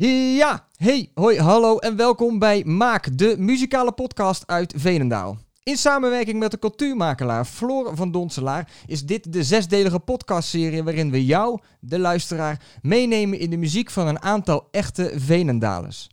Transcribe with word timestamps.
Ja, 0.00 0.66
hey, 0.76 1.10
hoi, 1.14 1.38
hallo 1.38 1.78
en 1.78 1.96
welkom 1.96 2.38
bij 2.38 2.64
Maak, 2.64 3.18
de 3.18 3.34
muzikale 3.38 3.92
podcast 3.92 4.46
uit 4.46 4.74
Veenendaal. 4.76 5.38
In 5.62 5.76
samenwerking 5.76 6.38
met 6.38 6.50
de 6.50 6.58
cultuurmakelaar 6.58 7.44
Floor 7.44 7.96
van 7.96 8.10
Donselaar 8.10 8.70
is 8.86 9.04
dit 9.04 9.32
de 9.32 9.42
zesdelige 9.42 9.98
podcastserie 9.98 10.82
waarin 10.82 11.10
we 11.10 11.24
jou, 11.24 11.60
de 11.80 11.98
luisteraar, 11.98 12.62
meenemen 12.82 13.38
in 13.38 13.50
de 13.50 13.56
muziek 13.56 13.90
van 13.90 14.06
een 14.06 14.22
aantal 14.22 14.68
echte 14.70 15.12
Veenendalers. 15.16 16.08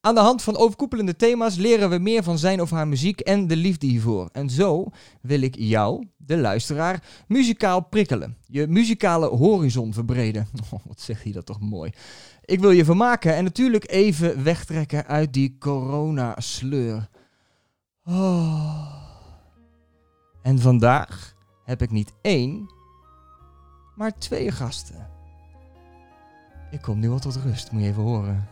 Aan 0.00 0.14
de 0.14 0.20
hand 0.20 0.42
van 0.42 0.56
overkoepelende 0.56 1.16
thema's 1.16 1.56
leren 1.56 1.90
we 1.90 1.98
meer 1.98 2.22
van 2.22 2.38
zijn 2.38 2.60
of 2.60 2.70
haar 2.70 2.88
muziek 2.88 3.20
en 3.20 3.46
de 3.46 3.56
liefde 3.56 3.86
hiervoor. 3.86 4.28
En 4.32 4.50
zo 4.50 4.86
wil 5.20 5.40
ik 5.40 5.54
jou, 5.58 6.06
de 6.16 6.36
luisteraar, 6.36 7.24
muzikaal 7.28 7.80
prikkelen. 7.80 8.36
Je 8.46 8.66
muzikale 8.66 9.26
horizon 9.26 9.92
verbreden. 9.92 10.48
Oh, 10.72 10.80
wat 10.84 11.00
zegt 11.00 11.22
hij 11.22 11.32
dat 11.32 11.46
toch 11.46 11.60
mooi. 11.60 11.90
Ik 12.52 12.60
wil 12.60 12.70
je 12.70 12.84
vermaken 12.84 13.34
en 13.34 13.44
natuurlijk 13.44 13.90
even 13.90 14.44
wegtrekken 14.44 15.06
uit 15.06 15.32
die 15.32 15.56
corona-sleur. 15.58 17.08
Oh. 18.04 18.94
En 20.42 20.58
vandaag 20.58 21.34
heb 21.64 21.82
ik 21.82 21.90
niet 21.90 22.12
één, 22.22 22.66
maar 23.96 24.18
twee 24.18 24.50
gasten. 24.50 25.08
Ik 26.70 26.82
kom 26.82 26.98
nu 26.98 27.10
al 27.10 27.18
tot 27.18 27.36
rust, 27.36 27.72
moet 27.72 27.82
je 27.82 27.88
even 27.88 28.02
horen. 28.02 28.48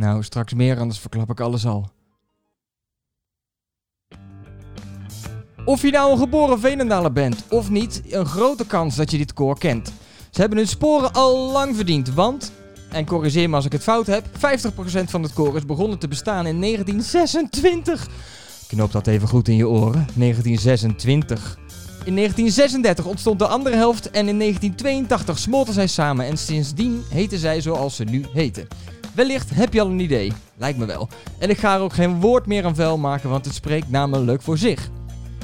Nou, 0.00 0.22
straks 0.22 0.54
meer, 0.54 0.78
anders 0.78 0.98
verklap 0.98 1.30
ik 1.30 1.40
alles 1.40 1.66
al. 1.66 1.88
Of 5.64 5.82
je 5.82 5.90
nou 5.90 6.12
een 6.12 6.18
geboren 6.18 6.60
Veenendaler 6.60 7.12
bent 7.12 7.44
of 7.48 7.70
niet, 7.70 8.02
een 8.08 8.26
grote 8.26 8.66
kans 8.66 8.96
dat 8.96 9.10
je 9.10 9.18
dit 9.18 9.32
koor 9.32 9.58
kent. 9.58 9.92
Ze 10.30 10.40
hebben 10.40 10.58
hun 10.58 10.68
sporen 10.68 11.12
al 11.12 11.50
lang 11.52 11.76
verdiend, 11.76 12.14
want, 12.14 12.52
en 12.90 13.06
corrigeer 13.06 13.48
me 13.50 13.56
als 13.56 13.64
ik 13.64 13.72
het 13.72 13.82
fout 13.82 14.06
heb, 14.06 14.26
50% 14.26 14.30
van 15.04 15.22
het 15.22 15.32
koor 15.32 15.56
is 15.56 15.66
begonnen 15.66 15.98
te 15.98 16.08
bestaan 16.08 16.46
in 16.46 16.60
1926. 16.60 18.08
Knoop 18.68 18.92
dat 18.92 19.06
even 19.06 19.28
goed 19.28 19.48
in 19.48 19.56
je 19.56 19.68
oren, 19.68 20.06
1926. 20.14 21.58
In 22.04 22.16
1936 22.16 23.04
ontstond 23.04 23.38
de 23.38 23.46
andere 23.46 23.76
helft 23.76 24.10
en 24.10 24.28
in 24.28 24.38
1982 24.38 25.38
smolten 25.38 25.74
zij 25.74 25.86
samen 25.86 26.26
en 26.26 26.38
sindsdien 26.38 27.02
heten 27.08 27.38
zij 27.38 27.60
zoals 27.60 27.96
ze 27.96 28.04
nu 28.04 28.24
heten. 28.32 28.68
Wellicht 29.14 29.50
heb 29.54 29.72
je 29.72 29.80
al 29.80 29.86
een 29.86 30.00
idee. 30.00 30.32
Lijkt 30.56 30.78
me 30.78 30.86
wel. 30.86 31.08
En 31.38 31.50
ik 31.50 31.58
ga 31.58 31.74
er 31.74 31.80
ook 31.80 31.92
geen 31.92 32.20
woord 32.20 32.46
meer 32.46 32.64
aan 32.64 32.74
vuil 32.74 32.98
maken, 32.98 33.30
want 33.30 33.44
het 33.44 33.54
spreekt 33.54 33.90
namelijk 33.90 34.42
voor 34.42 34.58
zich. 34.58 34.90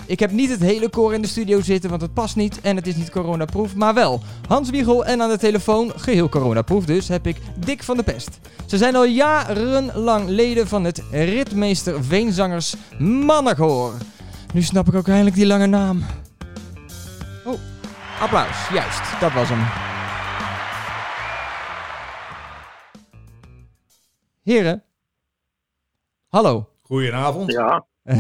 Ik 0.07 0.21
heb 0.21 0.31
niet 0.31 0.51
het 0.51 0.61
hele 0.61 0.89
koor 0.89 1.15
in 1.15 1.23
de 1.23 1.29
studio 1.29 1.61
zitten, 1.61 1.91
want 1.91 2.03
het 2.03 2.15
past 2.15 2.37
niet 2.37 2.61
en 2.61 2.77
het 2.77 2.87
is 2.87 2.97
niet 2.97 3.11
coronaproof, 3.11 3.75
maar 3.75 3.95
wel 3.95 4.21
Hans 4.49 4.71
Wiegel 4.71 5.05
en 5.05 5.23
aan 5.23 5.31
de 5.31 5.39
telefoon, 5.39 5.93
geheel 5.97 6.29
coronaproof 6.29 6.85
dus, 6.85 7.09
heb 7.09 7.27
ik 7.27 7.37
Dick 7.59 7.83
van 7.83 7.97
de 7.97 8.03
Pest. 8.03 8.39
Ze 8.67 8.77
zijn 8.77 8.97
al 8.97 9.05
jarenlang 9.05 10.29
leden 10.29 10.69
van 10.69 10.85
het 10.85 11.03
Ritmeester 11.11 12.05
Veenzangers 12.05 12.75
Mannenkoor. 12.99 13.93
Nu 14.53 14.63
snap 14.63 14.89
ik 14.89 14.95
ook 14.95 15.09
eindelijk 15.09 15.37
die 15.37 15.47
lange 15.47 15.67
naam. 15.67 16.05
Oh, 17.45 17.59
applaus. 18.21 18.69
Juist, 18.73 19.21
dat 19.21 19.33
was 19.33 19.49
hem. 19.49 19.96
Heren, 24.47 24.83
hallo. 26.29 26.69
Goedenavond. 26.83 27.53
Ja, 27.53 27.85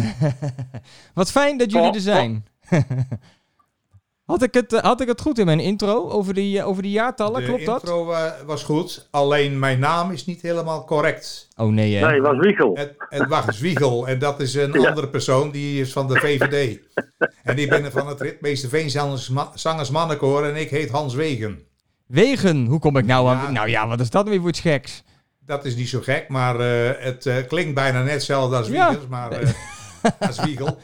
Wat 1.14 1.31
fijn 1.31 1.59
dat 1.59 1.72
jullie 1.72 1.92
er 1.94 2.00
zijn. 2.00 2.47
had, 4.26 4.42
ik 4.42 4.54
het, 4.54 4.72
eh, 4.72 4.82
had 4.82 5.00
ik 5.00 5.09
het 5.09 5.20
goed 5.20 5.38
in 5.38 5.44
mijn 5.47 5.60
intro 5.60 6.09
over 6.10 6.34
die, 6.34 6.59
eh, 6.59 6.66
over 6.69 6.82
die 6.82 6.91
jaartallen? 6.91 7.41
De 7.41 7.47
Klopt 7.47 7.65
dat? 7.66 7.81
intro 7.81 8.12
eh, 8.12 8.32
was 8.47 8.62
goed, 8.62 9.09
alleen 9.10 9.59
mijn 9.59 9.78
naam 9.78 10.10
is 10.10 10.25
niet 10.26 10.42
helemaal 10.42 10.84
correct. 10.84 11.48
Oh 11.56 11.69
nee, 11.69 11.94
hè? 11.97 12.10
nee, 12.10 12.20
was 12.20 12.38
Wiegel. 12.38 12.76
Het, 12.76 12.94
het 12.98 13.28
was 13.28 13.59
Wiegel 13.59 14.09
en 14.09 14.19
dat 14.19 14.41
is 14.41 14.54
een 14.54 14.72
Ja. 14.81 14.88
andere 14.88 15.09
persoon, 15.09 15.50
die 15.50 15.81
is 15.81 15.92
van 15.92 16.09
de 16.09 16.15
VVD. 16.20 16.78
en 17.42 17.59
ik 17.59 17.69
ben 17.69 17.92
van 17.92 18.06
het 18.09 18.20
Ritmeester 18.20 18.69
Veenzangers 18.69 19.28
Ma- 19.28 19.50
Zangers 19.54 19.91
Mannenkoor 19.91 20.44
en 20.47 20.56
ik 20.56 20.70
heet 20.70 20.91
Hans 20.91 21.15
Wegen. 21.15 21.62
Wegen, 22.06 22.66
hoe 22.66 22.78
kom 22.78 22.97
ik 22.97 23.04
nou 23.06 23.28
aan? 23.28 23.42
Ja. 23.42 23.50
Nou 23.50 23.69
ja, 23.69 23.88
wat 23.88 24.00
is 24.00 24.10
dat 24.10 24.28
weer 24.28 24.41
voor 24.41 24.48
iets 24.48 24.60
geks? 24.60 25.04
Dat 25.46 25.64
is 25.64 25.76
niet 25.76 25.88
zo 25.88 26.00
gek, 26.00 26.28
maar 26.28 26.60
eh, 26.60 27.04
het 27.04 27.26
eh, 27.26 27.46
klinkt 27.46 27.74
bijna 27.74 28.02
net 28.02 28.12
hetzelfde 28.12 28.56
als 28.56 28.68
Ja. 28.68 28.88
Wiegels, 28.88 29.08
maar 29.08 29.32
eh, 29.32 29.50
als 30.28 30.40
Wiegel. 30.40 30.78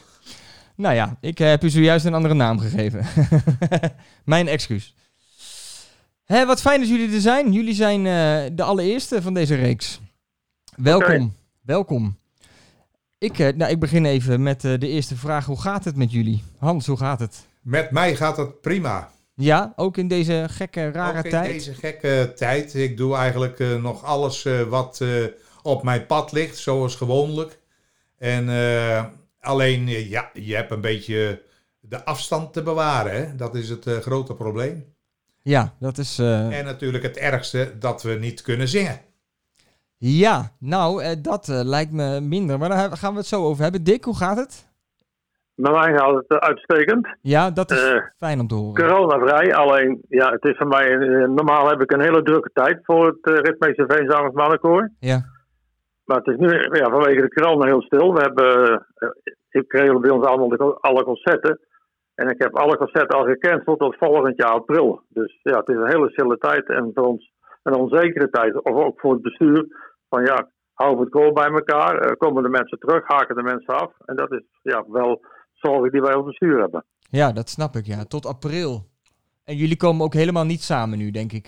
Nou 0.75 0.95
ja, 0.95 1.17
ik 1.21 1.37
heb 1.37 1.63
u 1.63 1.69
zojuist 1.69 2.05
een 2.05 2.13
andere 2.13 2.33
naam 2.33 2.59
gegeven. 2.59 3.05
mijn 4.23 4.47
excuus. 4.47 4.93
Hé, 6.23 6.45
wat 6.45 6.61
fijn 6.61 6.79
dat 6.79 6.89
jullie 6.89 7.13
er 7.13 7.21
zijn. 7.21 7.51
Jullie 7.51 7.73
zijn 7.73 7.99
eh, 8.05 8.55
de 8.55 8.63
allereerste 8.63 9.21
van 9.21 9.33
deze 9.33 9.55
reeks. 9.55 9.99
Welkom, 10.75 11.35
welkom. 11.61 12.17
Ik, 13.17 13.39
eh, 13.39 13.55
nou, 13.55 13.71
ik 13.71 13.79
begin 13.79 14.05
even 14.05 14.43
met 14.43 14.65
eh, 14.65 14.79
de 14.79 14.87
eerste 14.87 15.15
vraag. 15.15 15.45
Hoe 15.45 15.61
gaat 15.61 15.85
het 15.85 15.95
met 15.95 16.11
jullie? 16.11 16.43
Hans, 16.57 16.87
hoe 16.87 16.97
gaat 16.97 17.19
het? 17.19 17.47
Met 17.61 17.91
mij 17.91 18.15
gaat 18.15 18.37
het 18.37 18.61
prima. 18.61 19.11
Ja, 19.35 19.73
ook 19.75 19.97
in 19.97 20.07
deze 20.07 20.45
gekke, 20.49 20.91
rare 20.91 21.17
Ook 21.17 21.23
in 21.23 21.31
tijd? 21.31 21.51
deze 21.51 21.73
gekke 21.73 22.31
tijd. 22.35 22.73
Ik 22.73 22.97
doe 22.97 23.15
eigenlijk 23.15 23.59
eh, 23.59 23.75
nog 23.75 24.03
alles 24.03 24.45
eh, 24.45 24.61
wat 24.61 25.01
eh, 25.01 25.09
op 25.61 25.83
mijn 25.83 26.05
pad 26.05 26.31
ligt, 26.31 26.57
zoals 26.57 26.95
gewoonlijk. 26.95 27.59
En 28.17 28.47
alleen, 29.39 29.87
ja, 29.87 30.29
je 30.33 30.55
hebt 30.55 30.71
een 30.71 30.81
beetje 30.81 31.41
de 31.79 32.05
afstand 32.05 32.53
te 32.53 32.63
bewaren. 32.63 33.15
Hè? 33.15 33.35
Dat 33.35 33.55
is 33.55 33.69
het 33.69 33.85
grote 33.85 34.33
probleem. 34.33 34.93
Ja, 35.41 35.73
dat 35.79 35.97
is... 35.97 36.19
En 36.19 36.65
natuurlijk 36.65 37.03
het 37.03 37.17
ergste, 37.17 37.73
dat 37.79 38.03
we 38.03 38.13
niet 38.13 38.41
kunnen 38.41 38.67
zingen. 38.67 39.01
Ja, 39.97 40.51
nou, 40.59 41.21
dat 41.21 41.47
lijkt 41.47 41.91
me 41.91 42.21
minder. 42.21 42.57
Maar 42.57 42.69
daar 42.69 42.97
gaan 42.97 43.13
we 43.13 43.19
het 43.19 43.27
zo 43.27 43.43
over 43.43 43.63
hebben. 43.63 43.83
Dick, 43.83 44.03
hoe 44.03 44.15
gaat 44.15 44.37
het? 44.37 44.65
Bij 45.55 45.71
mij 45.71 45.97
gaat 45.97 46.15
het 46.15 46.27
eh, 46.27 46.37
uitstekend. 46.37 47.07
Ja, 47.21 47.51
dat 47.51 47.71
is 47.71 47.91
Eh, 47.91 48.01
fijn 48.17 48.39
om 48.39 48.47
te 48.47 48.55
horen. 48.55 48.73
Coronavrij, 48.73 49.55
alleen 49.55 50.01
ja, 50.09 50.31
het 50.31 50.43
is 50.45 50.57
voor 50.57 50.67
mij, 50.67 50.97
eh, 50.97 51.27
normaal 51.27 51.69
heb 51.69 51.81
ik 51.81 51.91
een 51.91 52.01
hele 52.01 52.21
drukke 52.23 52.49
tijd 52.53 52.79
voor 52.83 53.05
het 53.05 53.19
uh, 53.21 53.35
Ritmeester 53.35 53.85
Veenzangers 53.87 54.33
Mannenkoor. 54.33 54.89
Ja, 54.99 55.21
Maar 56.05 56.17
het 56.17 56.27
is 56.27 56.37
nu 56.37 56.49
ja, 56.49 56.89
vanwege 56.89 57.21
de 57.21 57.33
corona 57.33 57.65
heel 57.65 57.81
stil. 57.81 58.13
We 58.13 58.21
hebben, 58.21 58.85
ik 59.49 59.71
regel 59.73 59.99
bij 59.99 60.09
ons 60.09 60.25
allemaal 60.25 60.49
de, 60.49 60.77
alle 60.79 61.03
concerten. 61.03 61.59
En 62.15 62.29
ik 62.29 62.41
heb 62.41 62.55
alle 62.55 62.77
concerten 62.77 63.17
al 63.17 63.25
gecanceld 63.25 63.79
tot 63.79 63.95
volgend 63.99 64.37
jaar 64.37 64.51
april. 64.51 65.01
Dus 65.09 65.39
ja, 65.43 65.57
het 65.57 65.67
is 65.67 65.75
een 65.75 65.91
hele 65.91 66.09
stille 66.09 66.37
tijd 66.37 66.69
en 66.69 66.91
voor 66.93 67.05
ons 67.05 67.31
een 67.63 67.75
onzekere 67.75 68.29
tijd. 68.29 68.63
Of 68.63 68.75
ook 68.75 68.99
voor 68.99 69.13
het 69.13 69.21
bestuur. 69.21 69.65
Van 70.09 70.23
ja, 70.23 70.47
houden 70.73 70.99
we 70.99 71.03
het 71.03 71.13
koor 71.13 71.33
bij 71.33 71.51
elkaar? 71.51 72.17
Komen 72.17 72.43
de 72.43 72.49
mensen 72.49 72.79
terug? 72.79 73.07
Haken 73.07 73.35
de 73.35 73.43
mensen 73.43 73.75
af? 73.75 73.91
En 74.05 74.15
dat 74.15 74.31
is 74.31 74.43
ja, 74.61 74.83
wel 74.87 75.21
zorgen 75.63 75.91
die 75.91 76.01
wij 76.01 76.13
als 76.13 76.25
bestuur 76.25 76.59
hebben. 76.59 76.85
ja, 77.09 77.31
dat 77.31 77.49
snap 77.49 77.75
ik, 77.75 77.85
ja. 77.85 78.03
Tot 78.03 78.25
april. 78.25 78.91
En 79.43 79.55
jullie 79.55 79.77
komen 79.77 80.05
ook 80.05 80.13
helemaal 80.13 80.45
niet 80.45 80.61
samen 80.61 80.97
nu, 80.97 81.11
denk 81.11 81.31
ik. 81.31 81.45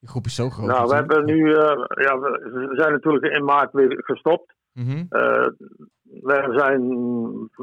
Die 0.00 0.08
groep 0.08 0.24
is 0.24 0.34
zo 0.34 0.50
groot. 0.50 0.66
nou, 0.66 0.88
we 0.88 0.94
hebben 0.94 1.24
nu, 1.24 1.54
eh, 1.54 1.84
ja, 2.04 2.18
we 2.18 2.70
zijn 2.72 2.92
natuurlijk 2.92 3.24
in 3.24 3.44
maart 3.44 3.72
weer 3.72 4.02
gestopt. 4.04 4.54
Mhm. 4.72 5.04
Eh, 5.08 5.48
we 6.02 6.52
zijn 6.56 6.82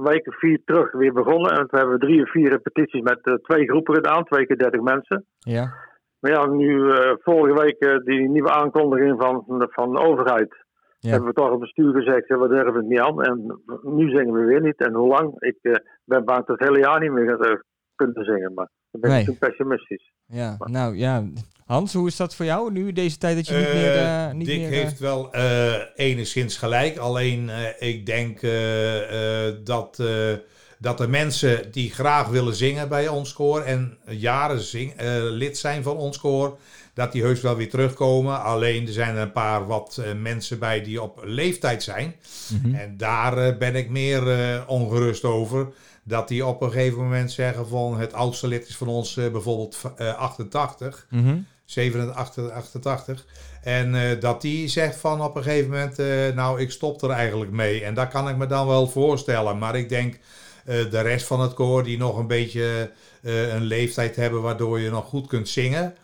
weken 0.03 0.33
vier 0.33 0.61
terug 0.65 0.91
weer 0.91 1.13
begonnen. 1.13 1.51
En 1.51 1.67
we 1.69 1.77
hebben 1.77 1.99
drie 1.99 2.21
of 2.21 2.31
vier 2.31 2.49
repetities 2.49 3.01
met 3.01 3.19
eh, 3.21 3.33
twee 3.33 3.67
groepen 3.67 3.95
gedaan, 3.95 4.23
twee 4.23 4.45
keer 4.45 4.57
dertig 4.57 4.81
mensen. 4.81 5.25
Ja, 5.39 5.73
Maar 6.19 6.31
ja, 6.31 6.45
nu 6.45 6.91
vorige 7.21 7.61
week 7.61 8.01
die 8.05 8.29
nieuwe 8.29 8.51
aankondiging 8.51 9.21
van, 9.21 9.43
van 9.69 9.91
de 9.91 9.99
overheid. 9.99 10.60
Ja. 11.03 11.09
Hebben 11.09 11.27
we 11.29 11.35
toch 11.35 11.49
het 11.49 11.59
bestuur 11.59 11.93
gezegd, 11.93 12.27
we 12.27 12.47
durven 12.47 12.75
het 12.75 12.87
niet 12.87 12.99
aan. 12.99 13.21
En 13.23 13.61
nu 13.83 14.09
zingen 14.09 14.33
we 14.33 14.45
weer 14.45 14.61
niet. 14.61 14.77
En 14.85 14.93
hoe 14.93 15.07
lang? 15.07 15.33
Ik 15.39 15.57
eh, 15.61 15.73
ben 16.03 16.25
bang 16.25 16.45
dat 16.45 16.59
het 16.59 16.67
hele 16.67 16.79
jaar 16.79 16.99
niet 16.99 17.11
meer 17.11 17.39
eh, 17.39 17.59
kunnen 17.95 18.23
zingen. 18.25 18.53
Maar 18.53 18.69
dan 18.91 19.01
ben 19.01 19.19
ik 19.19 19.27
Nee. 19.27 19.35
pessimistisch. 19.35 20.11
Ja, 20.25 20.55
nou 20.59 20.95
ja. 20.95 21.23
Hans, 21.65 21.93
hoe 21.93 22.07
is 22.07 22.17
dat 22.17 22.35
voor 22.35 22.45
jou 22.45 22.71
nu, 22.71 22.91
deze 22.91 23.17
tijd 23.17 23.35
dat 23.35 23.47
je 23.47 23.53
niet 23.55 23.73
meer... 23.73 23.91
Eh, 23.93 24.25
eh, 24.25 24.33
niet 24.33 24.47
Dick 24.47 24.59
meer, 24.59 24.71
eh, 24.71 24.77
heeft 24.83 24.99
wel 24.99 25.31
eh, 25.33 25.73
enigszins 25.95 26.57
gelijk. 26.57 26.97
Alleen 26.97 27.49
eh, 27.49 27.89
ik 27.89 28.05
denk 28.05 28.41
eh, 28.41 29.47
eh, 29.47 29.55
dat, 29.63 29.99
eh, 29.99 30.33
dat 30.79 30.97
de 30.97 31.07
mensen 31.07 31.71
die 31.71 31.91
graag 31.91 32.27
willen 32.29 32.53
zingen 32.55 32.89
bij 32.89 33.07
ons 33.07 33.33
koor 33.33 33.61
en 33.61 33.97
jaren 34.05 34.59
zing, 34.59 34.91
eh, 34.93 35.07
lid 35.21 35.57
zijn 35.57 35.83
van 35.83 35.97
ons 35.97 36.19
koor, 36.19 36.57
dat 37.01 37.11
die 37.11 37.21
heus 37.21 37.41
wel 37.41 37.55
weer 37.55 37.69
terugkomen. 37.69 38.43
Alleen 38.43 38.87
er 38.87 38.93
zijn 38.93 39.15
er 39.15 39.21
een 39.21 39.31
paar 39.31 39.67
wat 39.67 39.97
eh, 39.97 40.13
mensen 40.21 40.59
bij 40.59 40.81
die 40.83 41.01
op 41.01 41.21
leeftijd 41.23 41.83
zijn. 41.83 42.15
mhm. 42.61 42.75
En 42.75 42.97
daar 42.97 43.37
eh, 43.37 43.57
ben 43.57 43.75
ik 43.75 43.89
meer 43.89 44.31
eh, 44.31 44.61
ongerust 44.67 45.23
over. 45.23 45.67
Dat 46.03 46.27
die 46.27 46.45
op 46.45 46.61
een 46.61 46.71
gegeven 46.71 47.01
moment 47.03 47.31
zeggen 47.31 47.67
van 47.67 47.99
het 47.99 48.13
oudste 48.13 48.47
lid 48.47 48.67
is 48.67 48.75
van 48.75 48.87
ons 48.87 49.13
bijvoorbeeld 49.13 49.77
eh, 49.97 50.15
88. 50.15 51.07
Mhm. 51.09 51.37
87, 51.65 52.51
88. 52.51 53.25
En 53.63 54.19
dat 54.19 54.41
die 54.41 54.67
zegt 54.67 54.95
van 54.95 55.21
op 55.21 55.35
een 55.35 55.43
gegeven 55.43 55.69
moment, 55.69 55.97
nou 56.35 56.61
ik 56.61 56.71
stop 56.71 57.01
er 57.01 57.09
eigenlijk 57.09 57.51
mee. 57.51 57.83
En 57.83 57.93
dat 57.93 58.07
kan 58.07 58.29
ik 58.29 58.37
me 58.37 58.45
dan 58.45 58.67
wel 58.67 58.87
voorstellen. 58.87 59.57
Maar 59.57 59.75
ik 59.75 59.89
denk 59.89 60.19
de 60.65 61.01
rest 61.01 61.25
van 61.25 61.41
het 61.41 61.53
koor 61.53 61.83
die 61.83 61.97
nog 61.97 62.17
een 62.17 62.27
beetje 62.27 62.91
een 63.21 63.63
leeftijd 63.63 64.15
hebben 64.15 64.41
waardoor 64.41 64.79
je 64.79 64.89
nog 64.89 65.05
goed 65.05 65.27
kunt 65.27 65.49
zingen. 65.49 65.95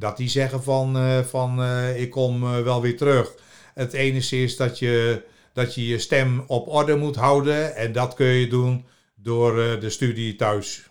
Dat 0.00 0.16
die 0.16 0.28
zeggen 0.28 0.62
van, 0.62 0.96
eh, 0.96 1.18
van 1.18 1.62
eh, 1.62 2.00
ik 2.00 2.10
kom 2.10 2.42
eh, 2.42 2.62
wel 2.62 2.80
weer 2.80 2.96
terug. 2.96 3.34
Het 3.74 3.92
enige 3.92 4.42
is 4.42 4.56
dat 4.56 4.78
je, 4.78 5.22
dat 5.52 5.74
je 5.74 5.86
je 5.86 5.98
stem 5.98 6.44
op 6.46 6.68
orde 6.68 6.96
moet 6.96 7.16
houden. 7.16 7.76
En 7.76 7.92
dat 7.92 8.14
kun 8.14 8.26
je 8.26 8.48
doen 8.48 8.86
door 9.14 9.54
de 9.54 9.90
studie 9.90 10.36
thuis. 10.36 10.88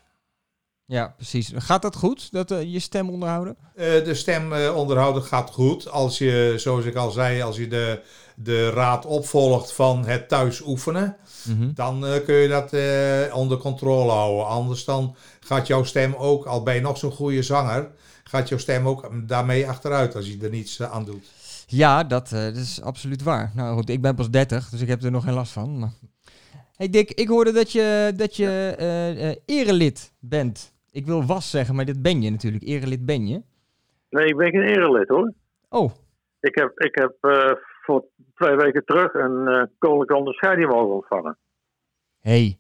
Ja, 0.86 1.14
precies. 1.16 1.52
Gaat 1.56 1.82
dat 1.82 1.96
goed, 1.96 2.32
dat 2.32 2.50
je 2.50 2.80
stem 2.80 3.10
onderhouden? 3.10 3.58
De 3.76 4.14
stem 4.14 4.54
onderhouden 4.54 5.24
gaat 5.24 5.50
goed. 5.50 5.90
Als 5.90 6.18
je, 6.18 6.54
zoals 6.58 6.86
ik 6.86 6.96
al 6.96 7.12
zei, 7.12 7.42
als 7.42 7.58
je 7.58 7.68
de, 7.68 8.02
de 8.36 8.70
raad 8.70 9.06
opvolgt 9.06 9.72
van 9.72 10.06
het 10.06 10.28
thuis 10.30 10.62
oefenen, 10.62 11.18
Mhm. 11.44 11.74
dan 11.74 12.06
kun 12.26 12.36
je 12.36 12.48
dat 12.48 12.74
onder 13.34 13.58
controle 13.58 14.12
houden. 14.12 14.48
Anders 14.48 14.86
dan 14.86 15.16
gaat 15.40 15.68
jouw 15.68 15.84
stem 15.84 16.16
ook, 16.16 16.46
al 16.46 16.64
ben 16.64 16.76
je 16.76 16.82
nog 16.82 16.98
zo'n 16.98 17.12
goede 17.12 17.44
zanger, 17.44 17.92
gaat 18.30 18.50
jouw 18.50 18.58
stem 18.58 18.88
ook 18.88 19.28
daarmee 19.28 19.68
achteruit 19.68 20.16
als 20.16 20.28
je 20.28 20.38
er 20.42 20.50
niets 20.50 20.80
eh, 20.80 20.92
aan 20.92 21.06
doet. 21.06 21.32
Ja, 21.68 22.04
dat, 22.04 22.32
eh, 22.32 22.44
dat 22.44 22.56
is 22.56 22.82
absoluut 22.82 23.24
waar. 23.24 23.52
Nou 23.56 23.76
goed, 23.78 23.90
ik 23.90 24.02
ben 24.02 24.16
pas 24.16 24.30
30, 24.30 24.70
dus 24.70 24.82
ik 24.82 24.88
heb 24.88 25.04
er 25.04 25.12
nog 25.12 25.24
geen 25.24 25.34
last 25.34 25.52
van. 25.52 25.80
Maar... 25.80 25.92
Hey 26.80 26.90
Dick, 26.90 27.12
ik 27.12 27.28
hoorde 27.28 27.52
dat 27.52 27.72
je, 27.72 28.14
dat 28.16 28.36
je 28.36 28.76
eh, 28.78 29.30
eh, 29.30 29.36
erelid 29.46 30.14
bent. 30.20 30.74
Ik 30.92 31.06
wil 31.06 31.26
was 31.26 31.50
zeggen, 31.50 31.76
maar 31.76 31.86
dit 31.86 32.02
ben 32.02 32.22
je 32.22 32.30
natuurlijk. 32.30 32.64
Erelid 32.64 33.06
ben 33.06 33.28
je. 33.28 33.42
Nee, 34.10 34.26
ik 34.26 34.38
ben 34.38 34.50
geen 34.50 34.62
erelid 34.62 35.08
hoor. 35.08 35.34
Oh, 35.70 35.92
Ik 36.40 36.56
heb, 36.56 36.80
ik 36.80 36.96
heb 36.96 37.16
eh, 37.22 37.52
voor 37.82 38.06
twee 38.36 38.56
weken 38.56 38.86
terug 38.86 39.14
een 39.14 39.48
eh 39.48 39.64
koninklijke 39.78 40.16
onderscheiding 40.16 40.70
mogen 40.70 40.96
ontvangen. 40.96 41.38
hey. 42.20 42.56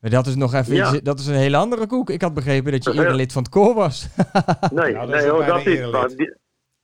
Maar 0.00 0.10
dat 0.10 0.26
is 0.26 0.36
nog 0.36 0.54
even 0.54 0.74
Ja. 0.74 0.88
iets- 0.92 1.00
dat 1.02 1.18
is 1.18 1.26
een 1.26 1.34
hele 1.34 1.56
andere 1.56 1.86
koek. 1.86 2.10
Ik 2.10 2.22
had 2.22 2.34
begrepen 2.34 2.72
dat 2.72 2.84
je 2.84 2.90
heel- 2.92 3.02
erelid 3.02 3.32
van 3.32 3.42
het 3.42 3.50
koor 3.50 3.74
was. 3.74 4.08
Nee, 4.72 4.92
Nou, 4.92 5.06
dat 5.06 5.14
is 5.16 5.22
nee 5.22 5.30
hoor, 5.30 5.44
dat 5.46 5.56
niet. 5.56 5.66
erelid. 5.66 5.92
Maar 5.92 6.08
die- 6.08 6.34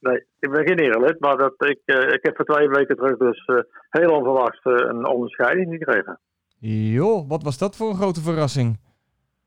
nee, 0.01 0.25
ik 0.39 0.51
ben 0.51 0.67
geen 0.67 0.79
erelid, 0.79 1.21
maar 1.21 1.37
dat, 1.37 1.55
ik, 1.59 1.81
eh, 1.85 2.13
ik 2.13 2.19
heb 2.23 2.37
voor 2.37 2.45
twee 2.45 2.69
weken 2.69 2.97
terug 2.97 3.17
dus 3.17 3.45
eh, 3.45 3.57
heel 3.91 4.11
onverwachts 4.11 4.61
eh, 4.63 4.73
een 4.73 5.07
onderscheiding 5.07 5.71
gekregen. 5.79 6.21
Joh, 6.59 7.29
wat 7.29 7.43
was 7.43 7.59
dat 7.59 7.77
voor 7.77 7.89
een 7.89 7.97
grote 7.97 8.21
verrassing? 8.21 8.79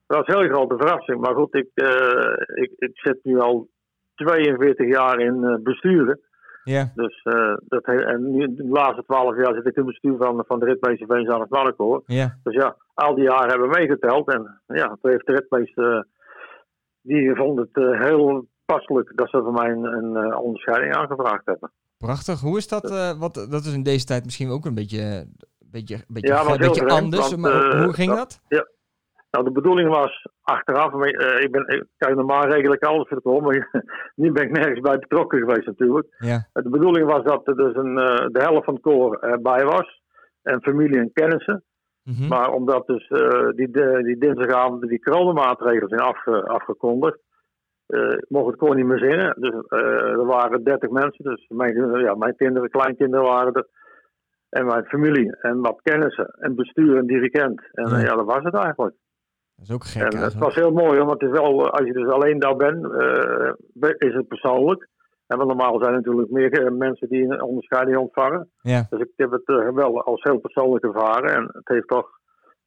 Dat 0.07 0.17
was 0.17 0.27
een 0.27 0.41
hele 0.41 0.53
grote 0.53 0.75
verrassing. 0.77 1.19
Maar 1.19 1.35
goed, 1.35 1.55
ik, 1.55 1.69
eh, 1.73 2.63
ik, 2.63 2.71
ik 2.77 2.91
zit 2.93 3.19
nu 3.23 3.39
al 3.39 3.69
42 4.15 4.87
jaar 4.87 5.19
in 5.19 5.43
eh, 5.43 5.63
besturen. 5.63 6.19
Ja, 6.63 6.91
Dus 6.95 7.21
eh, 7.23 7.53
dat, 7.67 7.83
en 7.83 8.31
nu, 8.31 8.55
de 8.55 8.67
laatste 8.67 9.03
12 9.03 9.35
jaar 9.37 9.53
zit 9.53 9.65
ik 9.65 9.75
in 9.75 9.83
het 9.85 9.85
bestuur 9.85 10.17
van, 10.17 10.43
van 10.47 10.59
de 10.59 10.65
ritmeester 10.65 11.07
Veenzaan 11.07 11.41
het 11.41 11.49
Mannenkoor. 11.49 12.01
ja. 12.05 12.37
Dus 12.43 12.53
ja, 12.53 12.75
al 12.93 13.15
die 13.15 13.23
jaren 13.23 13.49
hebben 13.49 13.69
we 13.69 13.77
meegeteld. 13.79 14.33
En 14.33 14.61
ja, 14.67 14.97
toen 15.01 15.11
heeft 15.11 15.25
de 15.25 15.33
ritmeester, 15.33 15.95
eh, 15.95 16.01
die 17.01 17.35
vond 17.35 17.59
het 17.59 17.69
eh, 17.73 18.01
heel 18.01 18.47
passelijk 18.65 19.11
dat 19.15 19.29
ze 19.29 19.37
voor 19.43 19.53
mij 19.53 19.69
een, 19.71 19.83
een 19.83 20.35
onderscheiding 20.35 20.95
aangevraagd 20.95 21.45
hebben. 21.45 21.71
Prachtig. 21.97 22.39
Hoe 22.39 22.57
is 22.57 22.67
dat? 22.67 22.91
eh, 22.91 23.19
wat, 23.19 23.33
dat 23.33 23.65
is 23.65 23.73
in 23.73 23.83
deze 23.83 24.05
tijd 24.05 24.25
misschien 24.25 24.49
ook 24.49 24.65
een 24.65 24.73
beetje, 24.75 25.01
een 25.01 25.35
beetje, 25.71 25.95
een 25.95 26.03
beetje, 26.07 26.27
Ja, 26.33 26.43
beetje 26.57 26.73
vreemd, 26.73 26.91
anders. 26.91 27.29
want, 27.29 27.41
maar 27.41 27.83
hoe 27.83 27.93
ging 27.93 28.15
dat? 28.15 28.41
Nou, 29.31 29.45
de 29.45 29.51
bedoeling 29.51 29.89
was 29.89 30.27
achteraf, 30.41 30.91
maar, 30.91 31.07
eh, 31.07 31.43
ik 31.43 31.51
ben, 31.51 31.67
ik, 31.67 31.83
kijk, 31.97 32.15
normaal 32.15 32.47
regel 32.47 32.73
ik 32.73 32.83
alles 32.83 33.07
voor 33.07 33.17
het 33.17 33.43
maar 33.43 33.83
nu 34.15 34.31
ben 34.31 34.43
ik 34.43 34.51
nergens 34.51 34.79
bij 34.79 34.99
betrokken 34.99 35.39
geweest 35.39 35.65
natuurlijk. 35.65 36.07
Ja. 36.17 36.47
De 36.53 36.69
bedoeling 36.69 37.05
was 37.05 37.23
dat 37.23 37.47
er 37.47 37.55
dus 37.55 37.75
een, 37.75 37.97
eh, 37.97 38.27
de 38.27 38.39
helft 38.39 38.65
van 38.65 38.73
het 38.73 38.83
koor 38.83 39.17
erbij 39.19 39.65
was. 39.65 40.01
En 40.41 40.61
familie 40.61 40.99
en 40.99 41.13
kennissen. 41.13 41.63
Mhm. 42.03 42.27
Maar 42.27 42.51
omdat 42.51 42.87
dus 42.87 43.07
eh, 43.07 43.49
die, 43.55 43.71
de, 43.71 44.03
die 44.03 44.17
dinsdagavond 44.17 44.81
die 44.81 45.01
coronamaatregelen 45.03 45.89
zijn 45.89 46.01
afge, 46.01 46.43
afgekondigd, 46.43 47.19
eh, 47.89 48.17
mocht 48.27 48.47
het 48.47 48.55
koor 48.55 48.75
niet 48.75 48.85
meer 48.85 48.99
zingen. 48.99 49.35
Dus 49.39 49.53
eh, 49.67 50.19
er 50.19 50.25
waren 50.25 50.63
30 50.63 50.89
mensen, 50.89 51.23
dus 51.23 51.45
mijn, 51.47 51.99
ja, 51.99 52.15
mijn 52.15 52.35
kinderen, 52.35 52.69
kleinkinderen 52.69 53.25
waren 53.25 53.53
er. 53.53 53.67
En 54.49 54.65
mijn 54.65 54.85
familie 54.85 55.35
en 55.35 55.61
wat 55.61 55.81
kennissen 55.81 56.25
en 56.39 56.55
bestuur 56.55 56.97
en 56.97 57.05
dirigent. 57.05 57.61
En 57.71 57.85
eh, 57.85 57.91
Ja. 57.91 57.99
ja, 57.99 58.15
dat 58.15 58.25
was 58.25 58.43
het 58.43 58.55
eigenlijk. 58.55 58.95
Dat 59.59 59.67
is 59.67 59.71
ook 59.73 59.83
gek. 59.85 60.13
En 60.13 60.19
het 60.21 60.33
was 60.35 60.55
heel 60.55 60.71
mooi, 60.71 60.97
hoor, 60.97 61.05
want 61.05 61.21
het 61.21 61.31
is 61.31 61.37
wel, 61.39 61.65
eh, 61.65 61.71
als 61.71 61.87
je 61.87 61.93
dus 61.93 62.07
alleen 62.07 62.39
daar 62.39 62.55
bent, 62.55 62.83
eh, 62.91 63.89
is 63.97 64.13
het 64.13 64.27
persoonlijk. 64.27 64.87
En 65.27 65.37
want 65.37 65.49
normaal 65.49 65.79
zijn 65.79 65.91
er 65.91 65.97
natuurlijk 65.97 66.29
meer 66.31 66.65
eh, 66.65 66.71
mensen 66.71 67.09
die 67.09 67.23
een 67.23 67.41
onderscheiding 67.41 67.97
ontvangen. 67.97 68.49
Ja. 68.61 68.87
Dus 68.89 68.99
ik 68.99 69.11
heb 69.15 69.31
het 69.31 69.45
wel 69.73 70.03
als 70.03 70.23
heel 70.23 70.37
persoonlijk 70.39 70.83
ervaren. 70.85 71.33
En 71.35 71.43
het 71.51 71.67
heeft 71.67 71.87
toch 71.87 72.09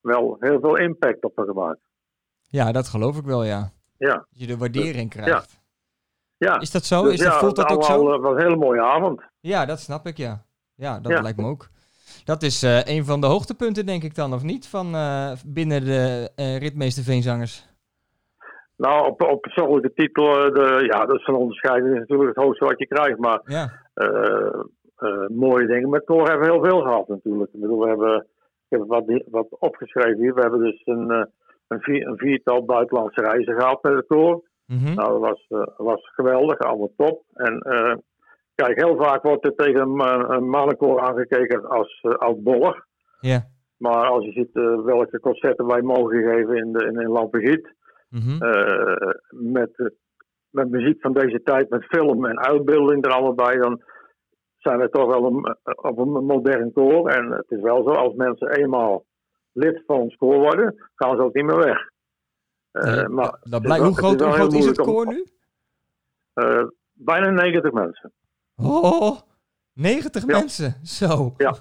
wel 0.01 0.37
heel 0.41 0.61
veel 0.61 0.77
impact 0.77 1.25
op 1.25 1.37
me 1.37 1.45
gemaakt. 1.45 1.81
ja, 2.49 2.73
dat 2.73 2.89
geloof 2.89 3.17
ik 3.19 3.25
wel, 3.25 3.45
ja. 3.45 3.71
Ja, 3.99 4.15
Dat 4.15 4.27
je 4.31 4.47
de 4.47 4.57
waardering 4.57 5.11
krijgt. 5.11 5.61
ja. 6.37 6.61
Is 6.61 6.71
dat 6.71 6.85
zo? 6.85 7.03
Dus 7.03 7.13
Is 7.13 7.19
dat, 7.19 7.33
ja, 7.33 7.39
voelt 7.39 7.57
dat 7.57 7.69
het 7.69 7.79
ook 7.79 7.85
zo? 7.85 8.13
eh, 8.13 8.21
was 8.21 8.33
een 8.35 8.43
hele 8.43 8.57
mooie 8.57 8.83
avond. 8.83 9.21
Ja, 9.41 9.65
dat 9.67 9.81
snap 9.81 10.07
ik, 10.07 10.17
ja. 10.17 10.45
Ja, 10.75 11.01
dat 11.01 11.23
lijkt 11.23 11.39
me 11.39 11.47
ook. 11.47 11.69
Dat 12.25 12.43
is 12.43 12.63
eh, 12.63 12.85
een 12.85 13.05
van 13.05 13.21
de 13.21 13.27
hoogtepunten, 13.27 13.87
denk 13.87 14.03
ik 14.03 14.15
dan, 14.15 14.33
of 14.33 14.43
niet? 14.43 14.69
Van 14.69 14.95
eh, 14.95 15.33
binnen 15.47 15.85
de 15.85 16.31
eh, 16.37 16.59
ritmeester 16.59 17.05
Veenzangers. 17.05 17.71
Nou, 18.77 19.07
op, 19.07 19.23
op 19.23 19.41
persoonlijke 19.41 19.93
titel, 19.93 20.25
de, 20.53 20.89
ja, 20.91 21.07
dat 21.07 21.19
is 21.19 21.27
een 21.27 21.35
onderscheiding 21.35 21.93
is 21.93 21.99
natuurlijk 21.99 22.37
het 22.37 22.45
hoogste 22.45 22.65
wat 22.65 22.79
je 22.79 22.87
krijgt. 22.87 23.19
Maar 23.19 23.41
Ja. 23.45 23.71
mooie 25.29 25.67
dingen. 25.67 25.91
Met 25.91 26.05
Koor 26.05 26.29
hebben 26.29 26.47
we 26.47 26.53
heel 26.53 26.65
veel 26.65 26.81
gehad 26.81 27.09
natuurlijk. 27.09 27.53
Ik 27.53 27.61
bedoel, 27.61 27.81
we 27.81 27.89
hebben, 27.89 28.27
ik 28.69 28.79
heb 28.79 28.85
wat, 28.87 29.23
wat 29.31 29.47
opgeschreven 29.59 30.19
hier. 30.19 30.35
We 30.35 30.41
hebben 30.41 30.61
dus 30.61 30.83
een, 30.85 31.29
een, 31.69 31.81
vier, 31.81 32.07
een 32.07 32.17
viertal 32.17 32.65
buitenlandse 32.65 33.21
reizen 33.21 33.61
gehad 33.61 33.83
met 33.83 33.93
het 33.93 34.07
Koor. 34.07 34.43
Mhm. 34.67 34.95
Nou, 34.95 35.21
dat 35.21 35.21
was, 35.21 35.67
was 35.77 36.11
geweldig, 36.15 36.59
allemaal 36.59 36.93
top. 36.97 37.23
En 37.35 37.63
kijk, 38.55 38.77
heel 38.81 38.97
vaak 38.97 39.23
wordt 39.23 39.45
er 39.45 39.55
tegen 39.55 39.81
een, 39.81 40.01
eh, 40.01 40.39
mannenkoor 40.39 41.01
aangekeken 41.01 41.69
als 41.69 42.01
uh, 42.03 42.13
oud-bollig. 42.13 42.85
Ja. 43.21 43.47
Maar 43.77 44.07
als 44.07 44.25
je 44.25 44.33
ziet 44.33 44.57
eh, 44.57 44.85
welke 44.85 45.21
concerten 45.21 45.67
wij 45.67 45.83
mogen 45.83 46.23
geven 46.23 46.57
in, 46.57 46.73
de, 46.73 46.85
in, 46.85 47.01
in 47.01 47.09
Lampegiet, 47.09 47.75
Mhm. 48.09 48.43
eh, 48.43 49.11
met, 49.31 49.71
eh, 49.79 49.87
met 50.51 50.71
muziek 50.71 51.01
van 51.01 51.13
deze 51.13 51.43
tijd, 51.43 51.69
met 51.71 51.85
film 51.85 52.27
en 52.27 52.39
uitbeelding 52.41 53.05
er 53.07 53.13
allemaal 53.13 53.35
bij, 53.35 53.57
dan 53.57 53.83
zijn 54.59 54.79
we 54.79 54.89
toch 54.89 55.07
wel 55.07 55.25
een, 55.27 55.57
eh, 55.63 55.75
op 55.91 55.99
een 55.99 56.25
modern 56.25 56.73
koor. 56.73 57.09
En 57.09 57.31
het 57.31 57.51
is 57.51 57.61
wel 57.61 57.83
zo, 57.83 57.89
als 57.91 58.15
mensen 58.15 58.49
eenmaal 58.51 59.05
lid 59.53 59.83
van 59.87 59.97
ons 59.97 60.17
koor 60.17 60.39
worden, 60.39 60.91
gaan 60.95 61.17
ze 61.17 61.23
ook 61.23 61.35
niet 61.35 61.45
meer 61.45 61.57
weg. 61.65 61.79
Eh, 62.71 62.95
Nee, 62.97 63.09
maar 63.09 63.39
dat- 63.43 63.63
blijkt, 63.63 63.85
hoe 63.85 63.97
groot, 63.97 64.21
hoe 64.21 64.33
groot 64.33 64.53
is 64.53 64.67
het 64.67 64.81
koor 64.81 65.07
nu? 65.07 65.25
eh, 66.35 66.65
bijna 66.93 67.31
90 67.31 67.73
mensen. 67.73 68.13
Oh, 68.57 69.19
90 69.75 70.27
Ja. 70.27 70.39
mensen. 70.39 70.75
Zo. 70.83 71.35
Ja. 71.37 71.55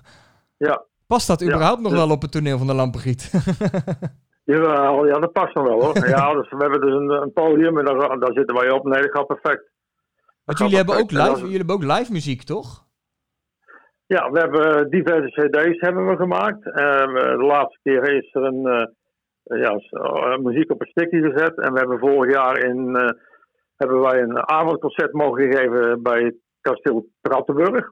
Ja. 0.57 0.83
Past 1.07 1.27
dat 1.27 1.39
Ja, 1.39 1.45
überhaupt 1.47 1.81
nog 1.81 1.91
dus- 1.91 1.99
wel 1.99 2.11
op 2.11 2.21
het 2.21 2.31
toneel 2.31 2.57
van 2.57 2.67
de 2.67 2.73
Lampengiet? 2.73 3.31
Jawel, 4.43 5.05
ja, 5.07 5.19
dat 5.19 5.31
past 5.31 5.53
dan 5.53 5.63
wel 5.63 5.81
hoor. 5.81 6.07
ja, 6.17 6.33
dus 6.33 6.49
we 6.49 6.57
hebben 6.57 6.81
dus 6.81 6.93
een, 6.93 7.09
een 7.09 7.33
podium 7.33 7.77
en 7.77 7.85
daar, 7.85 8.19
daar 8.19 8.33
zitten 8.33 8.55
wij 8.55 8.69
op. 8.71 8.83
Nee, 8.85 9.01
dat 9.01 9.11
gaat 9.11 9.27
perfect. 9.27 9.69
Want 10.43 10.57
jullie 10.59 10.75
hebben, 10.75 10.95
ook 10.97 11.07
perfect. 11.07 11.29
Live, 11.29 11.41
jullie 11.41 11.57
hebben 11.57 11.75
ook 11.75 11.83
live 11.97 12.11
muziek, 12.11 12.43
toch? 12.43 12.85
Ja, 14.05 14.31
we 14.31 14.39
hebben 14.39 14.89
diverse 14.89 15.29
cd's 15.47 15.79
hebben 15.79 16.07
we 16.07 16.15
gemaakt. 16.15 16.65
Eh, 16.65 17.05
de 17.37 17.43
laatste 17.47 17.79
keer 17.83 18.15
is 18.15 18.33
er 18.33 18.43
een, 18.43 18.65
eh, 19.43 19.59
ja, 19.61 19.71
eh, 19.89 20.37
muziek 20.37 20.71
op 20.71 20.81
een 20.81 20.87
stickje 20.87 21.21
gezet. 21.21 21.57
En 21.57 21.73
we 21.73 21.79
hebben 21.79 21.99
vorig 21.99 22.33
jaar 22.33 22.57
in, 22.57 22.95
hebben 23.75 23.99
wij 24.01 24.21
een 24.21 24.47
avondconcert 24.49 25.13
mogen 25.13 25.53
geven 25.53 26.01
bij 26.01 26.35
kasteel 26.61 27.05
Prattenburg. 27.21 27.91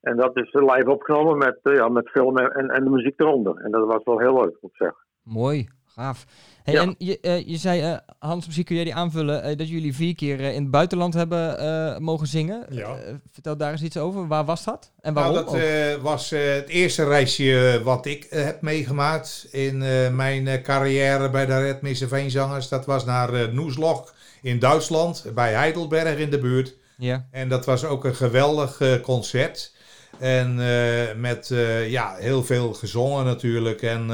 En 0.00 0.16
dat 0.16 0.36
is 0.36 0.52
live 0.52 0.90
opgenomen 0.90 1.38
met, 1.38 1.58
eh, 1.62 1.74
ja, 1.74 1.88
met 1.88 2.08
film 2.10 2.38
en, 2.38 2.50
en, 2.50 2.68
en 2.68 2.84
de 2.84 2.90
muziek 2.90 3.20
eronder. 3.20 3.56
En 3.56 3.70
dat 3.70 3.86
was 3.86 4.04
wel 4.04 4.18
heel 4.18 4.34
leuk, 4.34 4.56
moet 4.60 4.70
ik 4.70 4.76
zeggen. 4.76 4.98
Mooi. 5.22 5.68
gaaf. 5.86 6.24
Hey, 6.62 6.74
Ja. 6.74 6.82
En 6.82 6.94
je, 6.98 7.20
eh, 7.20 7.46
je 7.48 7.56
zei, 7.56 7.80
eh, 7.80 7.96
Hans, 8.18 8.44
misschien 8.44 8.64
kun 8.66 8.74
jij 8.74 8.84
die 8.84 8.94
aanvullen, 8.94 9.42
eh, 9.42 9.56
dat 9.56 9.68
jullie 9.68 9.94
vier 9.94 10.14
keer 10.14 10.40
eh, 10.40 10.54
in 10.54 10.62
het 10.62 10.70
buitenland 10.70 11.14
hebben 11.14 11.58
eh, 11.58 11.98
mogen 11.98 12.26
zingen. 12.26 12.66
Ja. 12.70 12.96
Eh, 12.96 13.14
vertel 13.30 13.56
daar 13.56 13.70
eens 13.72 13.82
iets 13.82 13.96
over. 13.96 14.26
Waar 14.26 14.44
was 14.44 14.64
dat? 14.64 14.92
En 15.00 15.14
waarom? 15.14 15.34
Nou, 15.34 15.44
dat 15.46 15.54
ook? 15.54 15.60
eh, 15.60 15.94
was 16.02 16.32
eh, 16.32 16.54
het 16.54 16.68
eerste 16.68 17.04
reisje 17.04 17.80
wat 17.84 18.06
ik 18.06 18.24
eh, 18.24 18.44
heb 18.44 18.60
meegemaakt 18.62 19.48
in 19.52 19.82
eh, 19.82 20.10
mijn 20.14 20.46
eh, 20.46 20.62
carrière 20.62 21.30
bij 21.30 21.46
de 21.46 21.58
Red 21.60 22.08
Veenzangers. 22.08 22.68
Dat 22.68 22.86
was 22.86 23.04
naar 23.04 23.54
Noesloch 23.54 24.14
in 24.42 24.58
Duitsland, 24.58 25.26
bij 25.34 25.52
Heidelberg 25.52 26.18
in 26.18 26.30
de 26.30 26.38
buurt. 26.38 26.76
Ja. 26.96 27.26
En 27.30 27.48
dat 27.48 27.64
was 27.64 27.84
ook 27.84 28.04
een 28.04 28.14
geweldig 28.14 28.80
eh, 28.80 29.00
concert. 29.00 29.72
En 30.18 30.60
eh, 30.60 31.16
met 31.16 31.50
eh, 31.50 31.90
ja, 31.90 32.14
heel 32.14 32.44
veel 32.44 32.74
gezongen 32.74 33.24
natuurlijk. 33.24 33.82
En, 33.82 34.10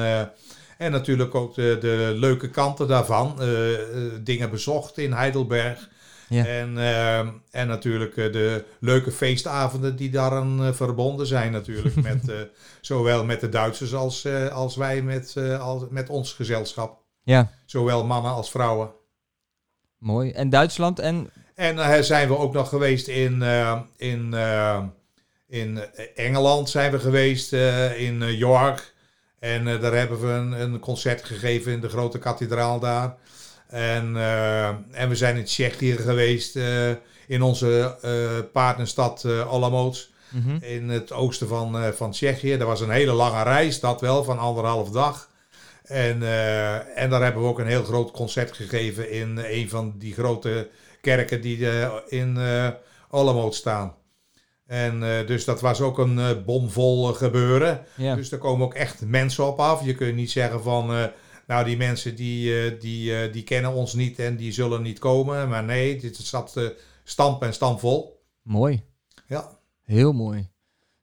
en 0.79 0.91
natuurlijk 0.91 1.35
ook 1.35 1.55
de, 1.55 1.77
de 1.81 2.13
leuke 2.17 2.51
kanten 2.51 2.89
daarvan. 2.89 3.41
Dingen 4.23 4.51
bezocht 4.51 4.99
in 4.99 5.13
Heidelberg. 5.13 5.89
Ja. 6.29 6.47
En, 6.47 6.79
en 7.51 7.67
natuurlijk 7.67 8.15
de 8.15 8.65
leuke 8.81 9.11
feestavonden 9.11 9.97
die 9.97 10.11
daaraan 10.11 10.75
verbonden 10.75 11.27
zijn 11.27 11.53
natuurlijk. 11.53 11.95
met, 12.11 12.33
zowel 12.81 13.25
met 13.25 13.41
de 13.41 13.49
Duitsers 13.49 13.95
als, 13.95 14.27
als 14.53 14.77
wij 14.77 15.03
met, 15.03 15.37
als, 15.61 15.83
met 15.91 16.09
ons 16.09 16.33
gezelschap. 16.33 17.03
ja, 17.23 17.51
Zowel 17.67 18.05
mannen 18.05 18.33
als 18.33 18.51
vrouwen. 18.51 18.91
mooi. 19.99 20.31
En 20.31 20.51
Duitsland 20.51 20.99
en... 20.99 21.31
En 21.61 21.79
eh, 21.79 22.01
zijn 22.01 22.29
we 22.29 22.37
ook 22.37 22.53
nog 22.53 22.69
geweest 22.69 23.09
in, 23.09 23.43
eh, 23.43 23.81
in, 23.97 24.35
eh, 24.35 24.83
in 25.49 25.81
Engeland 26.15 26.71
zijn 26.71 26.91
we 26.93 26.99
geweest, 26.99 27.53
in 27.97 28.37
York. 28.37 28.93
En 29.39 29.65
daar 29.65 29.95
hebben 29.95 30.21
we 30.21 30.27
een, 30.27 30.53
een 30.53 30.79
concert 30.79 31.25
gegeven 31.25 31.73
in 31.73 31.81
de 31.81 31.89
grote 31.89 32.19
kathedraal 32.19 32.79
daar. 32.79 33.15
En, 33.67 34.17
en 34.93 35.09
we 35.09 35.15
zijn 35.15 35.37
in 35.37 35.45
Tsjechië 35.45 35.97
geweest, 35.97 36.57
in 37.27 37.43
onze 37.43 37.97
partnerstad 38.53 39.25
Olomouc, 39.25 40.09
Mhm. 40.31 40.57
in 40.61 40.89
het 40.89 41.13
oosten 41.13 41.49
van, 41.49 41.95
van 41.95 42.11
Tsjechië. 42.11 42.57
Dat 42.57 42.67
was 42.67 42.81
een 42.81 42.91
hele 42.91 43.13
lange 43.13 43.43
reis, 43.43 43.81
dat 43.81 44.01
wel, 44.01 44.25
van 44.25 44.39
anderhalf 44.39 44.91
dag. 44.91 45.29
En, 45.83 46.23
en 46.95 47.11
daar 47.11 47.23
hebben 47.23 47.43
we 47.43 47.49
ook 47.49 47.59
een 47.59 47.67
heel 47.67 47.85
groot 47.85 48.11
concert 48.11 48.53
gegeven 48.53 49.11
in 49.11 49.39
een 49.45 49.69
van 49.69 49.95
die 49.99 50.13
grote 50.13 50.69
kerken 51.01 51.41
die 51.41 51.71
eh, 51.71 51.93
in 52.09 52.37
eh 52.37 52.69
Olomouc 53.11 53.55
staan. 53.55 53.95
En 54.67 55.03
eh, 55.03 55.27
dus 55.27 55.45
dat 55.45 55.61
was 55.61 55.81
ook 55.81 55.99
een 55.99 56.19
eh, 56.19 56.45
bomvol 56.47 57.05
gebeuren. 57.05 57.85
Ja. 57.97 58.15
Dus 58.15 58.29
daar 58.29 58.39
komen 58.39 58.67
ook 58.67 58.75
echt 58.75 59.07
mensen 59.07 59.47
op 59.47 59.59
af. 59.59 59.85
Je 59.85 59.95
kunt 59.95 60.15
niet 60.15 60.31
zeggen 60.31 60.63
van, 60.63 60.91
eh, 60.93 61.05
nou 61.47 61.65
die 61.65 61.77
mensen 61.77 62.15
die, 62.17 62.65
eh, 62.65 62.81
die, 62.81 63.17
eh, 63.17 63.33
die 63.33 63.43
kennen 63.43 63.73
ons 63.73 63.95
niet 63.95 64.19
en 64.19 64.37
die 64.37 64.53
zullen 64.53 64.83
niet 64.83 64.99
komen. 64.99 65.49
Maar 65.49 65.65
nee, 65.65 66.01
dit 66.01 66.17
zat 66.17 66.75
stamp 67.05 67.43
en 67.43 67.53
stampvol. 67.53 68.23
Mooi. 68.43 68.85
Ja, 69.27 69.59
Heel 69.85 70.13
mooi. 70.13 70.49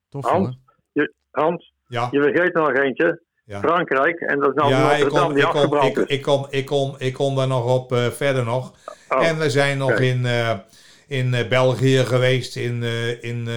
Tof 0.09 0.25
Hans? 0.25 0.57
hoor. 0.93 1.11
Hans, 1.31 1.73
ja. 1.87 2.07
je 2.11 2.21
vergeet 2.21 2.55
er 2.55 2.61
nog 2.61 2.73
eentje. 2.73 3.21
Ja. 3.47 3.59
Frankrijk. 3.59 4.19
En 4.19 4.39
dat 4.39 4.49
is 4.49 4.55
nou 4.55 4.69
ja, 4.69 5.07
kom, 5.07 5.33
die 5.33 5.43
ik, 5.43 5.49
kom, 5.49 6.05
ik, 6.07 6.21
kom, 6.21 6.47
ik, 6.49 6.65
kom, 6.65 6.95
ik 6.97 7.13
kom 7.13 7.35
daar 7.35 7.47
nog 7.47 7.73
op 7.73 7.91
eh, 7.91 8.07
verder 8.07 8.43
nog. 8.43 8.73
Oh, 9.09 9.25
En 9.25 9.37
we 9.37 9.49
zijn 9.49 9.77
nog 9.77 9.99
in, 9.99 10.25
eh, 10.25 10.53
in 11.07 11.33
eh, 11.33 11.47
België 11.47 11.97
geweest, 11.97 12.55
in, 12.55 12.83
in, 13.21 13.49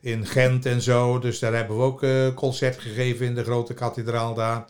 in 0.00 0.26
Gent 0.26 0.66
en 0.66 0.80
zo. 0.80 1.18
Dus 1.18 1.38
daar 1.38 1.54
hebben 1.54 1.76
we 1.76 1.82
ook 1.82 2.34
concert 2.34 2.78
gegeven 2.78 3.26
in 3.26 3.34
de 3.34 3.44
grote 3.44 3.74
kathedraal 3.74 4.34
daar. 4.34 4.64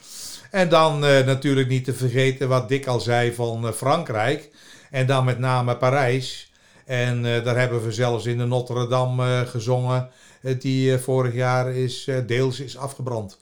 En 0.51 0.69
dan 0.69 0.99
natuurlijk 1.01 1.69
niet 1.69 1.85
te 1.85 1.95
vergeten 1.95 2.49
wat 2.49 2.69
Dick 2.69 2.87
al 2.87 3.01
zei 3.01 3.33
van 3.33 3.73
Frankrijk. 3.73 4.51
En 4.91 5.07
dan 5.07 5.25
met 5.25 5.39
name 5.39 5.77
Parijs. 5.77 6.53
En 6.85 7.23
daar 7.23 7.59
hebben 7.59 7.85
we 7.85 7.93
zelfs 7.93 8.27
in 8.27 8.39
de 8.39 8.45
Notre 8.45 8.89
Dame 8.89 9.45
gezongen. 9.47 10.09
die 10.59 10.99
vorig 10.99 11.35
jaar 11.35 11.73
is, 11.73 12.11
deels 12.27 12.61
is 12.61 12.77
afgebrand. 12.77 13.39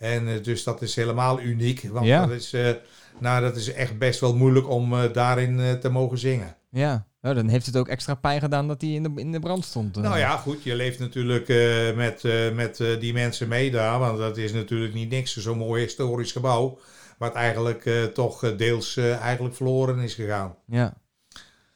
En 0.00 0.28
eh, 0.28 0.42
dus 0.42 0.64
dat 0.64 0.82
is 0.82 0.94
helemaal 0.96 1.40
uniek. 1.40 1.82
Want 1.92 2.06
Ja. 2.06 2.26
dat, 2.26 2.36
is, 2.36 2.52
eh, 2.52 2.70
nou, 3.18 3.40
dat 3.42 3.56
is 3.56 3.72
echt 3.72 3.98
best 3.98 4.20
wel 4.20 4.36
moeilijk 4.36 4.68
om 4.68 4.92
eh, 4.94 5.12
daarin 5.12 5.78
te 5.80 5.88
mogen 5.88 6.18
zingen. 6.18 6.56
Ja. 6.70 7.06
Nou, 7.20 7.34
dan 7.34 7.48
heeft 7.48 7.66
het 7.66 7.76
ook 7.76 7.88
extra 7.88 8.14
pijn 8.14 8.40
gedaan 8.40 8.68
dat 8.68 8.80
hij 8.80 8.90
in 8.90 9.02
de, 9.02 9.12
in 9.16 9.32
de 9.32 9.38
brand 9.40 9.64
stond. 9.64 9.96
Nou 9.96 10.18
ja, 10.18 10.36
goed, 10.36 10.62
je 10.62 10.74
leeft 10.74 10.98
natuurlijk 10.98 11.48
met, 11.96 12.22
met 12.54 12.76
die 13.00 13.12
mensen 13.12 13.48
mee 13.48 13.70
daar. 13.70 13.98
Want 13.98 14.18
dat 14.18 14.36
is 14.36 14.52
natuurlijk 14.52 14.94
niet 14.94 15.10
niks, 15.10 15.36
zo'n 15.36 15.58
mooi 15.58 15.82
historisch 15.82 16.32
gebouw. 16.32 16.78
Wat 17.18 17.34
eigenlijk 17.34 18.10
toch 18.14 18.56
deels 18.56 18.96
eigenlijk 18.96 19.54
verloren 19.54 19.98
is 19.98 20.14
gegaan. 20.14 20.54
Ja. 20.66 20.94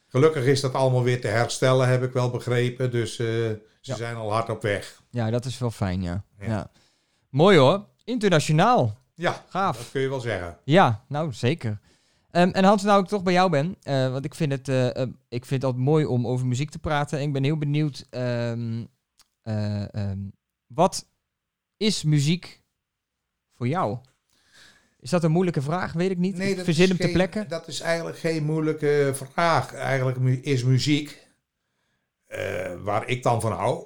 Gelukkig 0.07 0.45
is 0.45 0.61
dat 0.61 0.73
allemaal 0.73 1.03
weer 1.03 1.21
te 1.21 1.27
herstellen, 1.27 1.87
heb 1.87 2.03
ik 2.03 2.13
wel 2.13 2.29
begrepen. 2.29 2.91
Dus 2.91 3.15
ze 3.15 3.61
Ja. 3.81 3.95
zijn 3.95 4.15
al 4.15 4.31
hard 4.31 4.49
op 4.49 4.61
weg. 4.61 5.01
ja, 5.09 5.29
dat 5.29 5.45
is 5.45 5.57
wel 5.57 5.71
fijn, 5.71 6.01
ja. 6.01 6.23
Ja. 6.39 6.45
ja. 6.47 6.71
Mooi 7.29 7.57
hoor. 7.57 7.85
Internationaal. 8.05 8.97
Ja, 9.15 9.43
Gaaf. 9.49 9.77
dat 9.77 9.91
kun 9.91 10.01
je 10.01 10.09
wel 10.09 10.19
zeggen. 10.19 10.57
Ja, 10.63 11.03
nou 11.07 11.33
zeker. 11.33 11.79
Ehm, 12.31 12.49
en 12.49 12.63
Hans, 12.63 12.83
nou 12.83 13.01
ik 13.01 13.07
toch 13.07 13.23
bij 13.23 13.33
jou 13.33 13.49
ben, 13.49 13.75
eh, 13.81 14.11
want 14.11 14.25
ik 14.25 14.35
vind, 14.35 14.51
het, 14.51 14.67
eh, 14.69 15.01
ik 15.29 15.45
vind 15.45 15.49
het 15.49 15.63
altijd 15.63 15.83
mooi 15.83 16.05
om 16.05 16.27
over 16.27 16.45
muziek 16.45 16.69
te 16.69 16.79
praten. 16.79 17.19
En 17.19 17.25
ik 17.27 17.33
ben 17.33 17.43
heel 17.43 17.57
benieuwd, 17.57 18.05
ehm, 18.09 18.83
eh, 19.41 19.93
ehm, 19.93 20.19
wat 20.67 21.07
is 21.77 22.03
muziek 22.03 22.63
voor 23.53 23.67
jou? 23.67 23.97
Is 24.99 25.09
dat 25.09 25.23
een 25.23 25.31
moeilijke 25.31 25.61
vraag? 25.61 25.93
Weet 25.93 26.11
ik 26.11 26.17
niet. 26.17 26.39
ik 26.39 26.55
dat 26.55 26.65
verzin 26.65 26.87
hem 26.87 26.97
te 26.97 27.09
plekken. 27.11 27.47
Dat 27.47 27.67
is 27.67 27.79
eigenlijk 27.79 28.17
geen 28.17 28.43
moeilijke 28.43 29.11
vraag. 29.13 29.73
Eigenlijk 29.73 30.19
mu- 30.19 30.39
is 30.41 30.63
muziek, 30.63 31.27
waar 32.83 33.07
ik 33.07 33.23
dan 33.23 33.41
van 33.41 33.51
hou, 33.51 33.85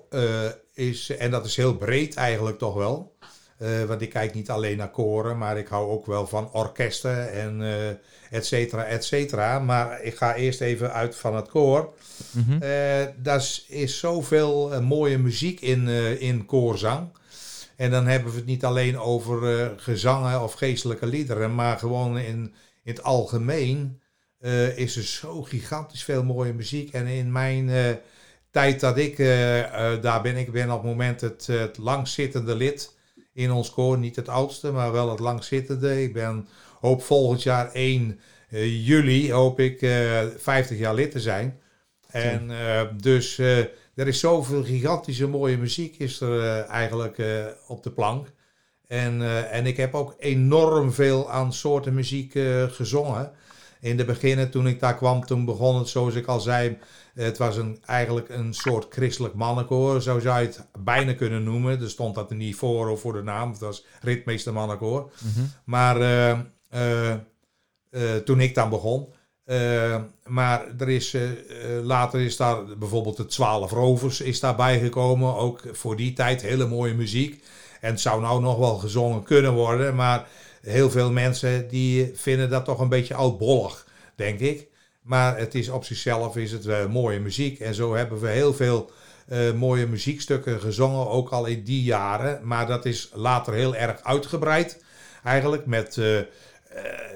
is, 0.74 1.10
en 1.10 1.32
dat 1.32 1.46
is 1.46 1.56
heel 1.56 1.76
breed 1.76 2.16
eigenlijk 2.16 2.58
toch 2.58 2.74
wel. 2.74 3.18
Eh, 3.60 3.84
want 3.84 4.02
ik 4.02 4.10
kijk 4.10 4.34
niet 4.34 4.50
alleen 4.50 4.78
naar 4.78 4.92
koren, 4.92 5.38
maar 5.38 5.58
ik 5.58 5.68
hou 5.68 5.90
ook 5.90 6.06
wel 6.06 6.28
van 6.28 6.52
orkesten 6.52 7.32
en 7.32 7.62
eh 7.62 7.90
et 8.30 8.46
cetera, 8.46 8.86
et 8.86 9.06
cetera. 9.06 9.60
Maar 9.60 10.02
ik 10.02 10.16
ga 10.16 10.36
eerst 10.36 10.62
even 10.62 10.94
uit 10.94 11.16
van 11.16 11.36
het 11.36 11.48
koor. 11.48 11.94
Mhm. 12.32 12.62
Eh 12.62 13.08
daar 13.18 13.48
is, 13.68 14.00
zoveel 14.00 14.82
mooie 14.82 15.18
muziek 15.18 15.60
in, 15.60 15.88
in 16.20 16.46
koorzang. 16.46 17.08
En 17.76 17.92
dan 17.92 18.08
hebben 18.08 18.32
we 18.32 18.38
het 18.38 18.46
niet 18.46 18.66
alleen 18.66 19.00
over 19.00 19.74
gezangen 19.78 20.42
of 20.44 20.54
geestelijke 20.54 21.06
liederen, 21.06 21.56
maar 21.56 21.78
gewoon 21.78 22.18
in, 22.18 22.54
in 22.84 22.92
het 22.92 23.04
algemeen 23.04 24.02
is 24.76 24.96
er 24.96 25.04
zo 25.04 25.42
gigantisch 25.42 26.04
veel 26.04 26.24
mooie 26.24 26.54
muziek. 26.54 26.94
En 26.94 27.08
in 27.08 27.32
mijn 27.32 27.70
tijd 28.52 28.80
dat 28.80 28.98
ik 28.98 29.18
daar 30.02 30.22
ben, 30.22 30.36
ik 30.36 30.52
ben 30.52 30.72
op 30.72 30.82
het 30.82 30.92
moment 30.92 31.22
het, 31.22 31.48
het 31.48 31.78
langzittende 31.78 32.56
lid 32.56 32.98
in 33.40 33.52
ons 33.52 33.72
koor. 33.72 33.98
Niet 33.98 34.16
het 34.16 34.30
oudste, 34.30 34.72
maar 34.72 34.92
wel 34.92 35.10
het 35.10 35.20
langzittende. 35.20 36.04
Ik 36.04 36.14
ben 36.14 36.48
hoop 36.80 37.04
volgend 37.04 37.44
jaar 37.44 37.72
1 37.72 38.20
eh, 38.50 38.88
juli, 38.88 39.32
hoop 39.32 39.60
ik, 39.60 39.82
eh 39.82 40.22
50 40.38 40.78
jaar 40.78 40.94
lid 40.94 41.12
te 41.12 41.20
zijn. 41.20 41.60
En 42.12 42.52
eh, 42.52 42.82
dus 43.02 43.38
eh, 43.38 43.58
er 43.96 44.08
is 44.08 44.20
zoveel 44.20 44.64
gigantische 44.64 45.28
mooie 45.28 45.58
muziek 45.58 45.98
is 45.98 46.22
er 46.22 46.40
eh, 46.40 46.70
eigenlijk 46.70 47.18
eh, 47.18 47.46
op 47.68 47.84
de 47.84 47.92
plank. 47.92 48.28
En, 48.88 49.22
eh, 49.22 49.54
en 49.54 49.66
ik 49.66 49.78
heb 49.78 49.94
ook 49.96 50.16
enorm 50.18 50.92
veel 50.92 51.32
aan 51.32 51.54
soorten 51.54 51.94
muziek 51.94 52.36
eh, 52.36 52.64
gezongen. 52.64 53.32
In 53.82 53.98
de 53.98 54.06
beginnen, 54.06 54.52
toen 54.52 54.68
ik 54.68 54.80
daar 54.80 54.96
kwam, 54.96 55.26
toen 55.26 55.46
begon 55.46 55.78
het 55.78 55.88
zoals 55.88 56.16
ik 56.16 56.26
al 56.26 56.40
zei. 56.40 56.78
Het 57.14 57.38
was 57.38 57.58
een, 57.58 57.78
eigenlijk 57.86 58.30
een 58.30 58.54
soort 58.54 58.86
christelijk 58.90 59.34
mannenkoor, 59.34 60.02
zo 60.02 60.20
zou 60.20 60.40
je 60.40 60.46
het 60.46 60.66
bijna 60.80 61.14
kunnen 61.14 61.44
noemen. 61.44 61.82
Er 61.82 61.90
stond 61.90 62.16
dat 62.16 62.30
er 62.30 62.36
niet 62.36 62.56
voor 62.56 62.90
of 62.90 63.02
voor 63.02 63.14
de 63.14 63.24
naam, 63.24 63.52
het 63.52 63.60
was 63.60 63.86
ritmeester 64.02 64.54
mannenkoor. 64.54 65.12
Mhm. 65.20 65.46
Maar 65.64 66.02
eh, 66.02 66.32
eh, 66.70 67.12
eh, 67.12 67.20
toen 68.26 68.40
ik 68.40 68.56
dan 68.56 68.70
begon. 68.70 69.14
maar 70.26 70.66
er 70.78 70.90
is, 70.90 71.18
later 71.84 72.22
is 72.22 72.38
daar 72.38 72.78
bijvoorbeeld 72.78 73.18
de 73.18 73.26
Twaalf 73.26 73.72
Rovers 73.72 74.22
is 74.22 74.40
daarbij 74.40 74.80
gekomen. 74.80 75.36
Ook 75.36 75.62
voor 75.72 75.96
die 75.96 76.14
tijd 76.14 76.42
hele 76.42 76.68
mooie 76.68 76.94
muziek. 76.94 77.44
En 77.82 77.92
het 77.92 78.02
zou 78.02 78.22
nou 78.22 78.42
nog 78.42 78.58
wel 78.58 78.76
gezongen 78.78 79.24
kunnen 79.24 79.54
worden. 79.54 79.96
Maar 79.96 80.28
heel 80.62 80.90
veel 80.90 81.12
mensen 81.12 81.68
die 81.68 82.12
vinden 82.16 82.50
dat 82.50 82.66
toch 82.66 82.80
een 82.80 82.90
beetje 82.90 83.14
oudbollig, 83.14 83.88
denk 84.16 84.40
ik. 84.40 84.68
Maar 85.02 85.38
het 85.38 85.56
is 85.56 85.70
op 85.70 85.84
zichzelf 85.84 86.38
is 86.38 86.52
het 86.52 86.66
eh, 86.66 86.86
mooie 86.86 87.20
muziek. 87.20 87.60
En 87.60 87.74
zo 87.74 87.96
hebben 87.96 88.20
we 88.20 88.28
heel 88.28 88.54
veel 88.54 88.92
eh, 89.28 89.52
mooie 89.52 89.88
muziekstukken 89.88 90.60
gezongen, 90.60 91.10
ook 91.10 91.30
al 91.30 91.46
in 91.46 91.64
die 91.64 91.84
jaren. 91.84 92.40
Maar 92.44 92.68
dat 92.68 92.86
is 92.86 93.10
later 93.14 93.54
heel 93.54 93.76
erg 93.76 94.04
uitgebreid. 94.04 94.84
Eigenlijk 95.24 95.66
met, 95.66 95.98
eh, 95.98 96.20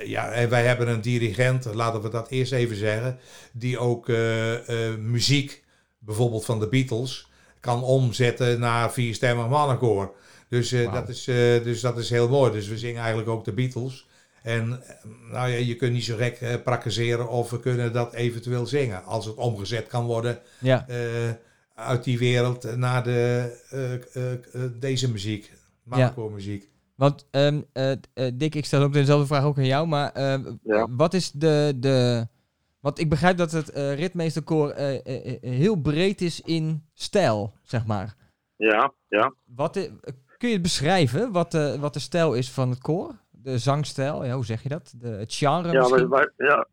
ja, 0.07 0.31
en 0.31 0.49
wij 0.49 0.65
hebben 0.65 0.87
een 0.87 1.01
dirigent, 1.01 1.65
laten 1.73 2.01
we 2.01 2.09
dat 2.09 2.29
eerst 2.29 2.51
even 2.51 2.75
zeggen, 2.75 3.19
die 3.51 3.79
ook 3.79 4.07
muziek, 4.99 5.63
bijvoorbeeld 5.99 6.45
van 6.45 6.59
de 6.59 6.67
Beatles, 6.67 7.27
kan 7.59 7.83
omzetten 7.83 8.59
naar 8.59 8.93
vierstemmig 8.93 9.47
mannenkoor. 9.47 10.13
Dus, 10.53 10.71
eh, 10.71 10.93
dat 10.93 11.09
is, 11.09 11.27
eh, 11.27 11.35
dus 11.63 11.81
dat 11.81 11.97
is 11.97 12.09
heel 12.09 12.29
mooi. 12.29 12.51
Dus 12.51 12.67
we 12.67 12.77
zingen 12.77 12.99
eigenlijk 12.99 13.29
ook 13.29 13.45
de 13.45 13.53
Beatles. 13.53 14.07
En 14.43 14.83
eh, 14.83 14.95
nou 15.31 15.49
ja, 15.49 15.55
je 15.57 15.75
kunt 15.75 15.93
niet 15.93 16.03
zo 16.03 16.15
gek 16.15 16.41
uh, 16.41 16.53
praktiseren 16.63 17.29
of 17.29 17.49
we 17.49 17.59
kunnen 17.59 17.93
dat 17.93 18.13
eventueel 18.13 18.65
zingen. 18.65 19.03
Als 19.03 19.25
het 19.25 19.35
omgezet 19.35 19.87
kan 19.87 20.05
worden 20.05 20.39
Ja. 20.59 20.87
eh, 20.87 20.97
uit 21.75 22.03
die 22.03 22.17
wereld 22.17 22.75
naar 22.75 23.03
de, 23.03 23.51
eh, 23.69 23.93
eh, 23.93 24.31
eh, 24.33 24.71
deze 24.79 25.11
muziek. 25.11 25.51
Mannenkoormuziek. 25.83 26.69
Want 26.95 27.27
ehm, 27.31 27.61
eh, 27.73 27.91
eh, 27.91 27.97
Dick, 28.33 28.55
ik 28.55 28.65
stel 28.65 28.81
ook 28.81 28.93
dezelfde 28.93 29.27
vraag 29.27 29.43
ook 29.43 29.57
aan 29.57 29.65
jou, 29.65 29.87
maar 29.87 30.11
eh, 30.11 30.39
Ja. 30.63 30.87
wat 30.89 31.13
is 31.13 31.31
de, 31.31 31.73
de... 31.77 32.27
Want 32.79 32.99
ik 32.99 33.09
begrijp 33.09 33.37
dat 33.37 33.51
het 33.51 33.69
eh 33.69 33.95
ritmeesterkoor 33.95 34.73
heel 35.41 35.75
breed 35.75 36.21
is 36.21 36.41
in 36.41 36.83
stijl, 36.93 37.53
zeg 37.61 37.85
maar. 37.85 38.15
Ja, 38.55 38.93
ja. 39.07 39.33
Wat 39.45 39.89
kun 40.43 40.51
je 40.51 40.61
het 40.61 40.71
beschrijven, 40.71 41.31
wat 41.31 41.51
de, 41.51 41.77
wat 41.79 41.93
de 41.93 41.99
stijl 41.99 42.33
is 42.33 42.51
van 42.51 42.69
het 42.69 42.81
koor? 42.81 43.11
De 43.31 43.57
zangstijl, 43.57 44.25
ja, 44.25 44.33
hoe 44.33 44.45
zeg 44.45 44.63
je 44.63 44.69
dat? 44.69 44.95
De, 45.01 45.07
het 45.07 45.33
genre 45.33 45.71
Ja, 45.71 46.07
wij, 46.07 46.29
ja. 46.37 46.67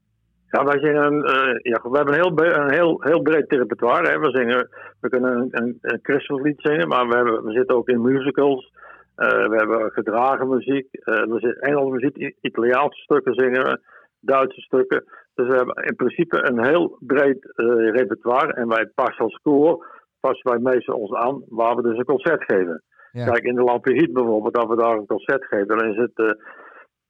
ja, 0.50 0.64
wij 0.64 0.78
zingen 0.78 1.04
een, 1.04 1.24
eh, 1.24 1.72
ja, 1.72 1.80
we 1.90 1.96
hebben 1.96 2.14
een 2.14 2.20
heel, 2.20 2.60
een 2.62 2.72
heel, 2.72 3.02
heel 3.02 3.22
breed 3.22 3.52
repertoire. 3.52 4.08
Hè. 4.08 4.18
We, 4.18 4.30
zingen, 4.30 4.68
we 5.00 5.08
kunnen 5.08 5.32
een, 5.36 5.48
een, 5.50 5.78
een 5.80 6.54
zingen, 6.56 6.88
maar 6.88 7.08
we, 7.08 7.16
hebben, 7.16 7.44
we 7.44 7.52
zitten 7.52 7.76
ook 7.76 7.88
in 7.88 8.02
musicals. 8.02 8.72
Eh, 9.14 9.48
we 9.48 9.56
hebben 9.56 9.90
gedragen 9.90 10.48
muziek, 10.48 10.88
eh, 10.92 11.22
we 11.22 11.38
zitten 11.38 11.60
Engelse 11.60 11.90
muziek, 11.90 12.34
Italiaanse 12.40 13.00
stukken 13.02 13.34
zingen 13.34 13.80
Duitse 14.20 14.60
stukken. 14.60 15.04
Dus 15.34 15.48
we 15.48 15.54
hebben 15.54 15.84
in 15.84 15.96
principe 15.96 16.48
een 16.48 16.64
heel 16.64 16.96
breed 17.00 17.52
eh, 17.54 17.66
repertoire. 17.90 18.52
En 18.52 18.68
wij 18.68 18.86
passen 18.94 19.24
als 19.24 19.38
koor, 19.42 19.86
passen 20.20 20.50
wij 20.50 20.72
meestal 20.72 20.98
ons 20.98 21.12
aan 21.12 21.42
waar 21.48 21.76
we 21.76 21.82
dus 21.82 21.98
een 21.98 22.04
concert 22.04 22.44
geven. 22.44 22.82
Ja. 23.12 23.24
Kijk, 23.24 23.42
in 23.44 23.54
de 23.54 23.62
Lampigiet 23.62 24.12
bijvoorbeeld, 24.12 24.54
dat 24.54 24.68
we 24.68 24.76
daar 24.76 24.96
een 24.96 25.06
concert 25.06 25.44
geven, 25.44 25.66
dan 25.78 25.84
is 25.90 25.96
het... 25.96 26.12
eh, 26.14 26.30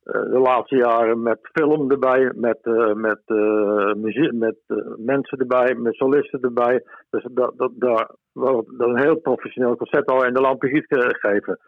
eh, 0.02 0.23
de 0.30 0.38
laatste 0.38 0.76
jaren 0.76 1.23
met 1.23 1.38
film 1.52 1.90
erbij, 1.90 2.33
met, 2.35 2.59
eh, 2.62 2.92
met, 2.92 3.21
eh, 3.25 3.92
muziek, 3.95 4.33
met 4.33 4.57
mensen 4.97 5.38
erbij, 5.38 5.75
met 5.75 5.95
solisten 5.95 6.40
erbij. 6.40 6.85
Dus 7.11 7.26
dat, 7.30 7.52
dat, 7.57 7.71
daar 7.75 8.11
wel- 8.33 8.64
dat 8.76 8.88
is 8.88 8.95
een 8.95 9.02
heel 9.02 9.16
professioneel 9.21 9.76
concert 9.76 10.07
al 10.11 10.25
in 10.26 10.35
de 10.35 10.40
Lampigiet 10.40 10.85
gegeven. 10.88 11.59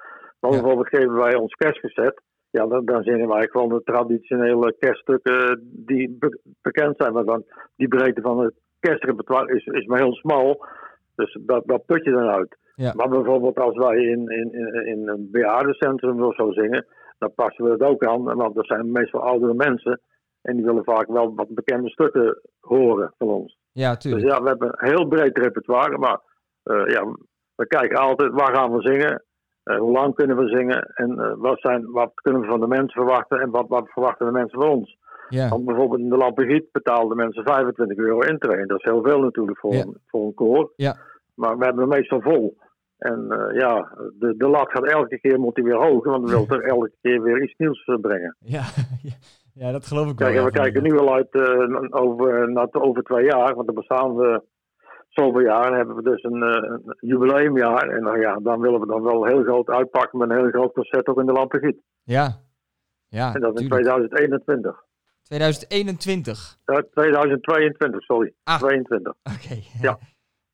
Maar 0.40 0.50
Ja. 0.50 0.60
bijvoorbeeld 0.60 0.88
geven 0.88 1.14
wij 1.14 1.34
ons 1.34 1.54
kerstconcert. 1.54 2.20
Ja, 2.50 2.66
dan, 2.66 2.84
dan 2.84 3.02
zingen 3.02 3.28
wij 3.28 3.48
gewoon 3.50 3.68
de 3.68 3.82
traditionele 3.84 4.74
kerststukken 4.78 5.68
die 5.86 6.16
be- 6.18 6.38
bekend 6.62 6.94
zijn. 6.96 7.12
Want 7.12 7.26
dan, 7.26 7.44
die 7.76 7.88
breedte 7.88 8.20
van 8.20 8.38
het 8.40 8.54
kerstrepertoire 8.80 9.54
is, 9.54 9.66
is 9.66 9.86
maar 9.86 9.98
heel 9.98 10.14
smal. 10.14 10.66
Dus 11.14 11.38
dat, 11.40 11.62
dat 11.66 11.86
put 11.86 12.04
je 12.04 12.10
dan 12.10 12.28
uit. 12.28 12.56
Ja. 12.74 12.92
Maar 12.96 13.08
bijvoorbeeld 13.08 13.58
als 13.60 13.76
wij 13.76 13.96
in, 13.96 14.28
in, 14.28 14.52
in, 14.52 14.86
in 14.86 15.08
een 15.08 15.28
bejaardencentrum 15.30 16.22
of 16.22 16.34
zo 16.34 16.52
zingen, 16.52 16.86
dan 17.18 17.32
passen 17.34 17.64
we 17.64 17.70
het 17.70 17.82
ook 17.82 18.04
aan. 18.04 18.22
Want 18.22 18.54
dat 18.54 18.66
zijn 18.66 18.92
meestal 18.92 19.20
oudere 19.22 19.54
mensen. 19.54 20.00
En 20.42 20.56
die 20.56 20.64
willen 20.64 20.84
vaak 20.84 21.06
wel 21.06 21.34
wat 21.34 21.48
bekende 21.54 21.88
stukken 21.90 22.40
horen 22.60 23.14
van 23.18 23.28
ons. 23.28 23.58
Ja, 23.72 23.90
Dus 23.94 23.98
tuurlijk. 24.02 24.26
ja, 24.26 24.42
we 24.42 24.48
hebben 24.48 24.68
een 24.76 24.88
heel 24.88 25.06
breed 25.08 25.38
repertoire. 25.38 25.98
Maar 25.98 26.20
eh, 26.62 26.86
ja, 26.86 27.04
we 27.54 27.66
kijken 27.66 27.98
altijd 27.98 28.32
waar 28.32 28.54
gaan 28.54 28.72
we 28.72 28.80
zingen. 28.82 29.24
eh, 29.62 29.78
hoe 29.78 29.92
lang 29.92 30.14
kunnen 30.14 30.36
we 30.36 30.48
zingen? 30.48 30.82
En 30.94 31.18
eh, 31.18 31.32
wat, 31.36 31.60
zijn, 31.60 31.90
wat 31.90 32.10
kunnen 32.14 32.40
we 32.42 32.46
van 32.48 32.60
de 32.60 32.66
mensen 32.66 33.02
verwachten? 33.02 33.40
En 33.40 33.50
wat, 33.50 33.68
wat 33.68 33.88
verwachten 33.90 34.26
de 34.26 34.32
mensen 34.32 34.60
van 34.60 34.68
ons? 34.70 34.96
Ja. 35.28 35.48
Want 35.48 35.64
bijvoorbeeld 35.64 36.00
in 36.00 36.08
de 36.08 36.16
Lampegiet 36.16 36.72
betaalden 36.72 37.16
mensen 37.16 37.44
25 37.44 37.96
euro 37.96 38.18
intree. 38.20 38.66
Dat 38.66 38.78
is 38.78 38.84
heel 38.90 39.02
veel 39.02 39.20
natuurlijk 39.20 39.58
voor, 39.58 39.72
Ja. 39.74 39.80
een, 39.82 39.96
voor 40.06 40.26
een 40.26 40.34
koor. 40.34 40.72
Ja. 40.76 40.96
Maar 41.34 41.58
we 41.58 41.64
hebben 41.64 41.82
hem 41.88 41.98
meestal 41.98 42.20
vol. 42.20 42.56
En 42.98 43.26
eh, 43.30 43.58
ja, 43.58 43.94
de, 44.18 44.34
de 44.36 44.48
lat 44.48 44.70
gaat 44.70 44.86
elke 44.86 45.20
keer 45.20 45.40
moet 45.40 45.58
weer 45.58 45.86
hoger. 45.86 46.10
Want 46.10 46.24
we 46.24 46.30
willen 46.30 46.48
toch 46.48 46.60
elke 46.60 46.92
keer 47.02 47.22
weer 47.22 47.42
iets 47.42 47.54
nieuws 47.56 47.84
eh, 47.84 48.00
brengen. 48.00 48.36
Ja, 48.38 48.62
ja, 49.62 49.72
dat 49.72 49.86
geloof 49.86 50.10
ik 50.10 50.18
wel. 50.18 50.28
Kijk, 50.28 50.40
ja, 50.40 50.44
we 50.44 50.50
kijken 50.50 50.82
nu 50.82 50.98
al 50.98 51.14
uit 51.14 51.30
eh, 51.30 52.02
over, 52.02 52.52
naar, 52.52 52.68
over 52.70 53.02
twee 53.02 53.24
jaar. 53.24 53.54
Want 53.54 53.66
dan 53.66 53.74
bestaan 53.74 54.16
we 54.16 54.42
zoveel 55.08 55.40
jaar. 55.40 55.66
En 55.66 55.76
hebben 55.76 55.96
we 55.96 56.02
dus 56.02 56.22
een, 56.22 56.42
een 56.42 56.96
jubileumjaar. 56.98 57.88
En 57.88 58.02
nou 58.02 58.20
ja, 58.20 58.38
dan 58.42 58.60
willen 58.60 58.80
we 58.80 58.86
dan 58.86 59.02
wel 59.02 59.24
heel 59.24 59.42
groot 59.42 59.68
uitpakken 59.68 60.18
met 60.18 60.30
een 60.30 60.36
heel 60.36 60.50
groot 60.50 60.72
concert 60.72 61.06
ook 61.08 61.20
in 61.20 61.26
de 61.26 61.32
Lampegiet. 61.32 61.80
Ja, 62.02 62.40
ja 63.08 63.34
En 63.34 63.40
dat 63.40 63.60
in 63.60 63.68
tuurlijk. 63.68 63.82
2021. 63.82 64.84
2021. 65.22 66.56
Eh, 66.64 66.76
2022, 66.76 68.02
sorry. 68.02 68.32
Ah. 68.44 68.58
22. 68.58 69.14
Oké. 69.22 69.60
Ja. 69.80 69.98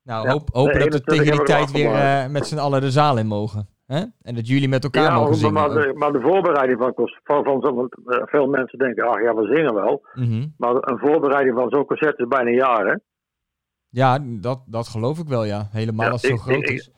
Nou, 0.09 0.27
Ja. 0.27 0.33
hoop, 0.33 0.49
hopen 0.53 0.73
dat 0.91 1.05
we 1.05 1.13
21 1.13 1.15
tegen 1.15 1.33
die 1.37 1.43
tijd 1.47 1.71
weer 1.73 1.95
eh, 1.95 2.27
met 2.31 2.47
z'n 2.47 2.59
allen 2.59 2.81
de 2.81 2.91
zaal 2.91 3.19
in 3.19 3.27
mogen. 3.27 3.69
Hè? 3.87 4.03
En 4.23 4.35
dat 4.35 4.49
jullie 4.49 4.69
met 4.69 4.85
elkaar 4.85 5.03
Ja, 5.03 5.15
mogen 5.15 5.29
maar, 5.29 5.39
zingen. 5.39 5.55
maar, 5.55 5.69
de, 5.71 5.93
maar 5.95 6.13
de 6.13 6.21
voorbereiding 6.21 6.79
van, 6.79 6.93
van, 7.25 7.45
van 7.45 7.91
eh, 8.07 8.23
veel 8.25 8.47
mensen 8.47 8.79
denken, 8.79 9.09
ach 9.09 9.23
ja, 9.23 9.35
we 9.35 9.55
zingen 9.55 9.75
wel. 9.75 10.07
Mhm. 10.15 10.47
Maar 10.57 10.75
een 10.75 10.99
voorbereiding 10.99 11.57
van 11.57 11.71
zo'n 11.71 11.85
concert 11.87 12.19
is 12.19 12.27
bijna 12.29 12.51
een 12.51 12.57
jaar, 12.57 12.87
hè? 12.87 12.95
Ja, 13.91 14.19
dat, 14.23 14.63
dat 14.67 14.89
geloof 14.89 15.19
ik 15.19 15.29
wel, 15.29 15.45
ja. 15.45 15.69
Helemaal 15.73 16.07
Ja, 16.07 16.13
als 16.13 16.23
het 16.23 16.31
zo 16.31 16.37
groot 16.37 16.57
ik- 16.57 16.69
is. 16.71 16.91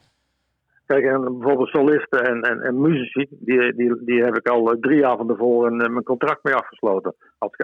Kijk, 0.86 1.04
en 1.04 1.20
bijvoorbeeld 1.38 1.68
solisten 1.68 2.24
en, 2.24 2.40
en, 2.42 2.60
en 2.62 2.80
muzici, 2.80 3.26
die, 3.30 3.74
die, 3.74 4.04
die 4.04 4.22
heb 4.24 4.36
ik 4.36 4.48
al 4.48 4.70
eh, 4.72 4.80
drie 4.80 4.98
jaar 4.98 5.16
van 5.16 5.26
tevoren 5.26 5.76
mijn 5.76 6.02
contract 6.02 6.44
mee 6.44 6.54
afgesloten. 6.54 7.14
Want 7.38 7.56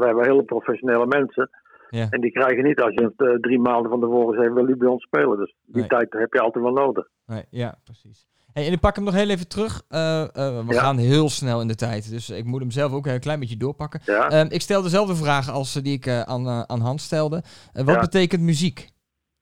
we 0.00 0.04
hebben 0.06 0.24
hele 0.24 0.42
professionele 0.42 1.06
mensen. 1.06 1.50
Ja. 1.94 2.06
En 2.10 2.20
die 2.20 2.30
krijgen 2.32 2.64
niet 2.64 2.80
als 2.80 2.94
je 2.94 3.04
het 3.04 3.28
eh, 3.28 3.34
drie 3.40 3.58
maanden 3.58 3.90
van 3.90 4.00
tevoren 4.00 4.42
zegt, 4.42 4.54
wil 4.54 4.68
u 4.68 4.76
bij 4.76 4.88
ons 4.88 5.02
spelen? 5.02 5.36
Dus 5.38 5.54
die 5.66 5.80
Nee. 5.80 5.88
tijd 5.88 6.12
heb 6.12 6.32
je 6.32 6.40
altijd 6.40 6.64
wel 6.64 6.72
nodig. 6.72 7.08
Nee, 7.26 7.44
ja, 7.50 7.74
precies. 7.84 8.26
Hey, 8.52 8.66
en 8.66 8.72
ik 8.72 8.80
pak 8.80 8.94
hem 8.96 9.04
nog 9.04 9.14
heel 9.14 9.28
even 9.28 9.48
terug. 9.48 9.82
Eh, 9.88 10.20
eh, 10.22 10.28
we 10.66 10.72
Ja. 10.72 10.80
gaan 10.80 10.96
heel 10.98 11.28
snel 11.28 11.60
in 11.60 11.68
de 11.68 11.74
tijd. 11.74 12.10
Dus 12.10 12.30
ik 12.30 12.44
moet 12.44 12.60
hem 12.60 12.70
zelf 12.70 12.92
ook 12.92 13.06
een 13.06 13.20
klein 13.20 13.40
beetje 13.40 13.56
doorpakken. 13.56 14.00
Ja, 14.04 14.28
Ehm, 14.28 14.46
ik 14.50 14.60
stel 14.60 14.82
dezelfde 14.82 15.14
vraag 15.14 15.50
als 15.50 15.72
die 15.72 15.92
ik 15.96 16.08
aan, 16.08 16.48
aan 16.48 16.80
Hans 16.80 17.04
stelde. 17.04 17.42
Wat 17.72 17.86
Ja. 17.94 18.00
betekent 18.00 18.42
muziek 18.42 18.88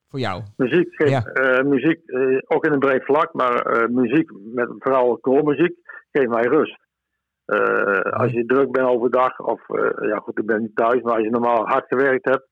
voor 0.08 0.20
jou? 0.20 0.42
muziek, 0.56 0.88
geeft, 0.94 1.64
muziek 1.64 2.00
ook 2.46 2.64
in 2.64 2.72
een 2.72 2.78
breed 2.78 3.04
vlak, 3.04 3.32
maar 3.32 3.88
muziek, 3.90 4.30
met 4.54 4.68
vooral 4.78 5.18
koormuziek, 5.18 5.74
geeft 6.12 6.28
mij 6.28 6.42
rust. 6.42 6.78
Eh, 7.52 8.12
als 8.12 8.32
je 8.32 8.44
druk 8.46 8.70
bent 8.70 8.88
overdag, 8.88 9.38
of 9.40 9.68
eh, 9.68 10.08
ja 10.08 10.16
goed, 10.16 10.38
ik 10.38 10.46
ben 10.46 10.60
niet 10.60 10.76
thuis, 10.76 11.02
maar 11.02 11.14
als 11.14 11.22
je 11.22 11.30
normaal 11.30 11.66
hard 11.66 11.86
gewerkt 11.88 12.24
hebt 12.24 12.46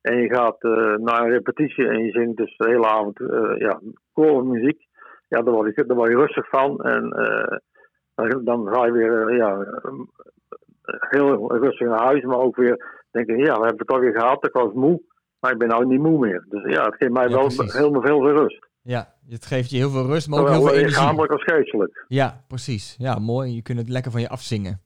en 0.00 0.16
je 0.16 0.34
gaat 0.34 0.62
eh, 0.62 0.94
naar 0.94 1.22
een 1.22 1.30
repetitie 1.30 1.88
en 1.88 2.04
je 2.04 2.10
zingt 2.10 2.36
dus 2.36 2.56
de 2.56 2.68
hele 2.68 2.86
avond 2.86 3.18
ja, 3.58 3.80
koormuziek, 4.12 4.86
ja, 5.28 5.42
daar 5.42 5.54
word, 5.54 5.74
je, 5.74 5.86
daar 5.86 5.96
word 5.96 6.10
je 6.10 6.16
rustig 6.16 6.48
van 6.48 6.80
en 6.80 7.08
dan, 8.14 8.44
dan 8.44 8.74
ga 8.74 8.86
je 8.86 8.92
weer 8.92 9.34
ja, 9.36 9.66
heel 11.10 11.56
rustig 11.56 11.88
naar 11.88 12.04
huis, 12.04 12.22
maar 12.22 12.38
ook 12.38 12.56
weer 12.56 13.04
denken, 13.10 13.36
ja, 13.36 13.44
we 13.44 13.66
hebben 13.66 13.78
het 13.78 13.86
toch 13.86 14.00
weer 14.00 14.20
gehad, 14.20 14.46
ik 14.46 14.52
was 14.52 14.72
moe, 14.72 15.02
maar 15.40 15.52
ik 15.52 15.58
ben 15.58 15.68
nou 15.68 15.86
niet 15.86 16.00
moe 16.00 16.18
meer. 16.18 16.44
Dus 16.48 16.74
ja, 16.74 16.84
het 16.84 16.94
geeft 16.94 17.12
mij 17.12 17.28
Ja, 17.28 17.34
wel 17.34 17.40
precies. 17.42 17.78
helemaal 17.78 18.02
veel 18.02 18.28
rust. 18.28 18.70
Ja, 18.82 19.14
het 19.28 19.46
geeft 19.46 19.70
je 19.70 19.76
heel 19.76 19.90
veel 19.90 20.06
rust, 20.06 20.28
maar 20.28 20.40
ook 20.40 20.48
heel 20.48 20.60
veel 20.60 20.68
energie. 20.68 20.86
lichamelijk 20.88 21.32
als 21.32 21.42
geestelijk. 21.42 22.04
Ja, 22.08 22.44
precies. 22.48 22.94
Ja, 22.98 23.18
mooi. 23.18 23.54
Je 23.54 23.62
kunt 23.62 23.78
het 23.78 23.88
lekker 23.88 24.10
van 24.12 24.20
je 24.20 24.28
afzingen. 24.28 24.80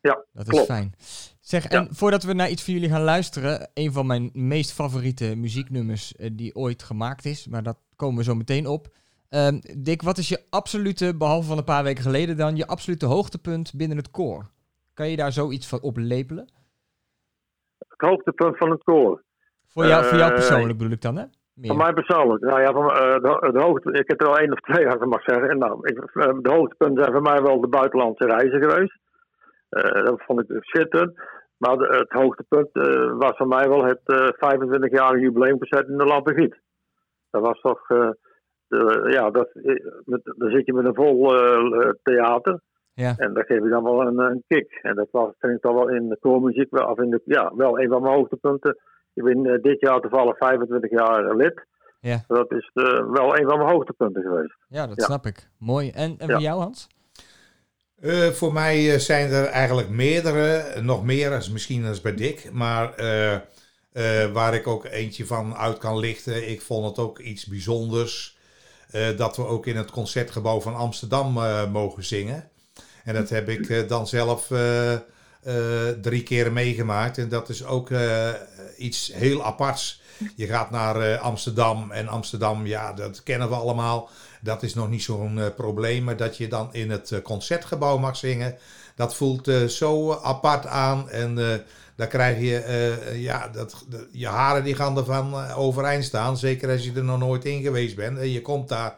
Ja, 0.00 0.24
Dat 0.32 0.46
is 0.46 0.52
klopt. 0.52 0.66
fijn. 0.66 0.94
Zeg, 1.40 1.66
en 1.66 1.88
voordat 1.94 2.22
we 2.22 2.32
naar 2.32 2.50
iets 2.50 2.64
van 2.64 2.74
jullie 2.74 2.88
gaan 2.88 3.02
luisteren, 3.02 3.70
een 3.74 3.92
van 3.92 4.06
mijn 4.06 4.30
meest 4.32 4.72
favoriete 4.72 5.36
muzieknummers 5.36 6.16
eh, 6.16 6.30
die 6.32 6.54
ooit 6.54 6.82
gemaakt 6.82 7.24
is, 7.24 7.46
maar 7.46 7.62
dat 7.62 7.78
komen 7.96 8.16
we 8.16 8.24
zo 8.24 8.34
meteen 8.34 8.66
op. 8.66 8.88
Ehm, 9.28 9.60
Dick, 9.78 10.02
wat 10.02 10.18
is 10.18 10.28
je 10.28 10.42
absolute, 10.50 11.16
behalve 11.16 11.48
van 11.48 11.58
een 11.58 11.64
paar 11.64 11.84
weken 11.84 12.02
geleden 12.02 12.36
dan, 12.36 12.56
je 12.56 12.66
absolute 12.66 13.06
hoogtepunt 13.06 13.74
binnen 13.74 13.96
het 13.96 14.10
koor? 14.10 14.50
Kan 14.94 15.08
je 15.08 15.16
daar 15.16 15.32
zoiets 15.32 15.66
van 15.66 15.80
oplepelen? 15.80 16.48
Het 17.88 18.00
hoogtepunt 18.10 18.56
van 18.56 18.70
het 18.70 18.82
koor. 18.82 19.22
Voor 19.68 19.86
jou, 19.86 20.04
voor 20.04 20.18
jou 20.18 20.30
Eh, 20.30 20.36
persoonlijk 20.36 20.78
bedoel 20.78 20.92
ik 20.92 21.00
dan, 21.00 21.16
hè? 21.16 21.24
Meer. 21.54 21.68
Van 21.68 21.76
mij 21.76 21.92
persoonlijk. 21.92 22.42
Nou 22.42 22.60
ja, 22.60 22.72
van, 22.72 22.90
eh, 22.90 23.14
de, 23.14 23.50
de 23.52 23.60
hoogte, 23.62 23.92
ik 23.92 24.08
heb 24.08 24.20
er 24.20 24.28
al 24.28 24.38
één 24.38 24.52
of 24.52 24.60
twee, 24.60 24.86
als 24.86 24.94
ik 24.94 25.04
mag 25.06 25.22
zeggen. 25.22 25.48
En 25.48 25.58
nou, 25.58 25.78
ik, 25.88 25.98
eh, 25.98 26.38
de 26.40 26.50
hoogtepunten 26.50 27.02
zijn 27.02 27.12
voor 27.12 27.22
mij 27.22 27.42
wel 27.42 27.60
de 27.60 27.68
buitenlandse 27.68 28.26
reizen 28.26 28.62
geweest. 28.62 28.98
Eh, 29.68 30.04
dat 30.04 30.22
vond 30.22 30.40
ik 30.40 30.56
schitterend. 30.60 31.20
Maar 31.56 31.76
de- 31.76 31.96
het 31.96 32.10
hoogtepunt 32.12 32.68
eh, 32.72 33.12
was 33.18 33.36
voor 33.36 33.48
mij 33.48 33.68
wel 33.68 33.84
het 33.84 34.00
eh 34.04 34.28
25-jarige 34.32 35.20
jubileumconcert 35.20 35.88
in 35.88 35.96
de 35.96 36.04
Lampegiet. 36.04 36.56
Dat 37.30 37.42
was 37.42 37.60
toch, 37.60 37.86
de, 38.66 39.06
ja, 39.10 39.30
dat, 39.30 39.48
met, 40.04 40.20
dan 40.24 40.50
zit 40.50 40.66
je 40.66 40.72
met 40.72 40.84
een 40.84 40.94
vol 40.94 41.28
theater. 42.02 42.60
Ja. 42.94 43.14
En 43.16 43.34
dat 43.34 43.46
geef 43.46 43.62
je 43.62 43.68
dan 43.68 43.82
wel 43.84 44.00
een, 44.06 44.18
een 44.18 44.44
kick. 44.48 44.78
En 44.82 44.94
dat 44.94 45.08
was, 45.10 45.34
vind 45.38 45.52
ik 45.52 45.60
toch 45.60 45.74
wel 45.74 45.88
in 45.88 46.08
de 46.08 46.16
koormuziek, 46.20 46.78
of 46.78 46.98
in 46.98 47.10
de, 47.10 47.20
ja, 47.24 47.52
wel 47.56 47.80
een 47.80 47.88
van 47.88 48.02
mijn 48.02 48.14
hoogtepunten. 48.14 48.76
Ik 49.14 49.22
ben 49.22 49.46
eh, 49.46 49.62
dit 49.62 49.80
jaar 49.80 50.00
toevallig 50.00 50.36
25 50.36 50.90
jaar 50.90 51.36
lid. 51.36 51.66
Ja. 52.00 52.24
Dat 52.26 52.52
is 52.52 52.70
eh, 52.74 52.84
wel 53.10 53.36
een 53.38 53.48
van 53.48 53.58
mijn 53.58 53.70
hoogtepunten 53.70 54.22
geweest. 54.22 54.56
Ja, 54.68 54.86
dat 54.86 54.96
Ja. 55.00 55.04
snap 55.04 55.26
ik. 55.26 55.48
Mooi. 55.58 55.90
En, 55.90 56.14
en 56.18 56.26
Ja. 56.28 56.32
voor 56.34 56.42
jou, 56.42 56.60
Hans? 56.60 56.86
Eh, 58.00 58.26
voor 58.28 58.52
mij 58.52 58.98
zijn 58.98 59.30
er 59.30 59.44
eigenlijk 59.46 59.88
meerdere, 59.88 60.80
nog 60.80 61.04
meer 61.04 61.32
als 61.34 61.50
misschien 61.50 61.86
als 61.86 62.00
bij 62.00 62.14
Dick, 62.14 62.52
maar 62.52 62.94
eh, 62.94 63.34
eh, 63.34 64.32
waar 64.32 64.54
ik 64.54 64.66
ook 64.66 64.84
eentje 64.84 65.26
van 65.26 65.54
uit 65.56 65.78
kan 65.78 65.98
lichten. 65.98 66.50
Ik 66.50 66.62
vond 66.62 66.86
het 66.86 66.98
ook 67.06 67.18
iets 67.18 67.46
bijzonders 67.46 68.36
eh, 68.90 69.16
dat 69.16 69.36
we 69.36 69.46
ook 69.46 69.66
in 69.66 69.76
het 69.76 69.90
concertgebouw 69.90 70.60
van 70.60 70.74
Amsterdam 70.74 71.36
eh, 71.36 71.70
mogen 71.72 72.04
zingen. 72.04 72.48
En 73.04 73.14
dat 73.14 73.28
heb 73.28 73.48
ik 73.48 73.68
eh, 73.68 73.88
dan 73.88 74.06
zelf 74.06 74.50
drie 76.00 76.22
keer 76.22 76.52
meegemaakt. 76.52 77.18
En 77.18 77.28
dat 77.28 77.48
is 77.48 77.64
ook 77.64 77.90
eh, 77.90 78.28
iets 78.76 79.12
heel 79.14 79.44
aparts. 79.44 80.00
Je 80.36 80.46
gaat 80.46 80.70
naar 80.70 81.00
eh, 81.00 81.20
Amsterdam. 81.20 81.90
En 81.90 82.08
Amsterdam, 82.08 82.66
ja, 82.66 82.92
dat 82.92 83.22
kennen 83.22 83.48
we 83.48 83.54
allemaal. 83.54 84.10
Dat 84.40 84.62
is 84.62 84.74
nog 84.74 84.88
niet 84.88 85.02
zo'n 85.02 85.38
eh, 85.38 85.46
probleem. 85.56 86.04
Maar 86.04 86.16
dat 86.16 86.36
je 86.36 86.48
dan 86.48 86.68
in 86.72 86.90
het 86.90 87.12
eh, 87.12 87.22
concertgebouw 87.22 87.98
mag 87.98 88.16
zingen. 88.16 88.56
Dat 88.94 89.14
voelt 89.14 89.48
eh, 89.48 89.64
zo 89.64 90.12
apart 90.12 90.66
aan. 90.66 91.10
En 91.10 91.38
eh 91.38 91.58
dan 91.96 92.08
krijg 92.08 92.40
je, 92.40 92.56
eh, 92.56 93.22
ja, 93.22 93.48
dat, 93.48 93.84
je 94.10 94.26
haren 94.26 94.64
die 94.64 94.74
gaan 94.74 94.96
ervan 94.96 95.32
eh, 95.34 95.58
overeind 95.58 96.04
staan. 96.04 96.36
Zeker 96.36 96.70
als 96.70 96.84
je 96.84 96.92
er 96.92 97.04
nog 97.04 97.18
nooit 97.18 97.44
in 97.44 97.62
geweest 97.62 97.96
bent. 97.96 98.18
En 98.18 98.30
je 98.30 98.42
komt 98.42 98.68
daar 98.68 98.96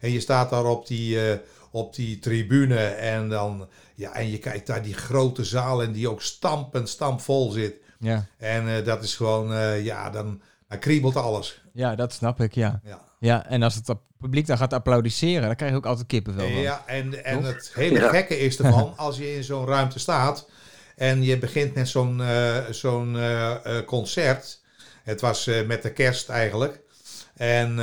en 0.00 0.10
je 0.10 0.20
staat 0.20 0.50
daar 0.50 0.64
op 0.64 0.86
die, 0.86 1.30
eh, 1.30 1.38
op 1.76 1.94
die 1.94 2.18
tribune. 2.18 2.84
En, 2.86 3.28
dan, 3.28 3.68
ja, 3.94 4.12
en 4.14 4.30
je 4.30 4.38
kijkt 4.38 4.66
daar 4.66 4.82
die 4.82 4.94
grote 4.94 5.44
zaal 5.44 5.82
en 5.82 5.92
die 5.92 6.10
ook 6.10 6.22
stampend 6.22 6.88
stampvol 6.88 7.50
zit. 7.50 7.74
Ja. 7.98 8.26
En 8.38 8.68
eh, 8.76 8.84
dat 8.84 9.02
is 9.02 9.14
gewoon, 9.16 9.52
eh, 9.52 9.84
ja, 9.84 10.10
dan, 10.10 10.40
dan 10.68 10.78
kriebelt 10.78 11.16
alles. 11.16 11.62
ja, 11.72 11.94
dat 11.94 12.12
snap 12.12 12.40
ik, 12.40 12.54
ja. 12.54 12.80
Ja. 12.84 13.04
Ja, 13.20 13.46
en 13.46 13.62
als 13.62 13.74
het 13.74 13.94
publiek 14.18 14.46
dan 14.46 14.58
gaat 14.58 14.72
applaudisseren, 14.72 15.42
dan 15.46 15.56
krijg 15.56 15.70
je 15.70 15.76
ook 15.76 15.86
altijd 15.86 16.06
kippenvel 16.06 16.48
van. 16.48 16.60
Ja, 16.60 16.82
en, 16.86 17.24
en 17.24 17.42
Toch? 17.42 17.52
het 17.52 17.70
hele 17.74 17.98
Ja. 17.98 18.08
gekke 18.08 18.38
is 18.38 18.58
ervan, 18.58 18.92
als 19.06 19.16
je 19.16 19.34
in 19.34 19.44
zo'n 19.44 19.66
ruimte 19.66 19.98
staat 19.98 20.48
en 20.96 21.22
je 21.22 21.38
begint 21.38 21.74
met 21.74 21.88
zo'n 21.88 22.20
eh, 22.22 22.56
zo'n 22.70 23.16
concert. 23.86 24.60
Het 25.02 25.20
was 25.20 25.46
eh, 25.46 25.66
met 25.66 25.82
de 25.82 25.92
kerst 25.92 26.28
eigenlijk. 26.28 26.80
En 27.34 27.78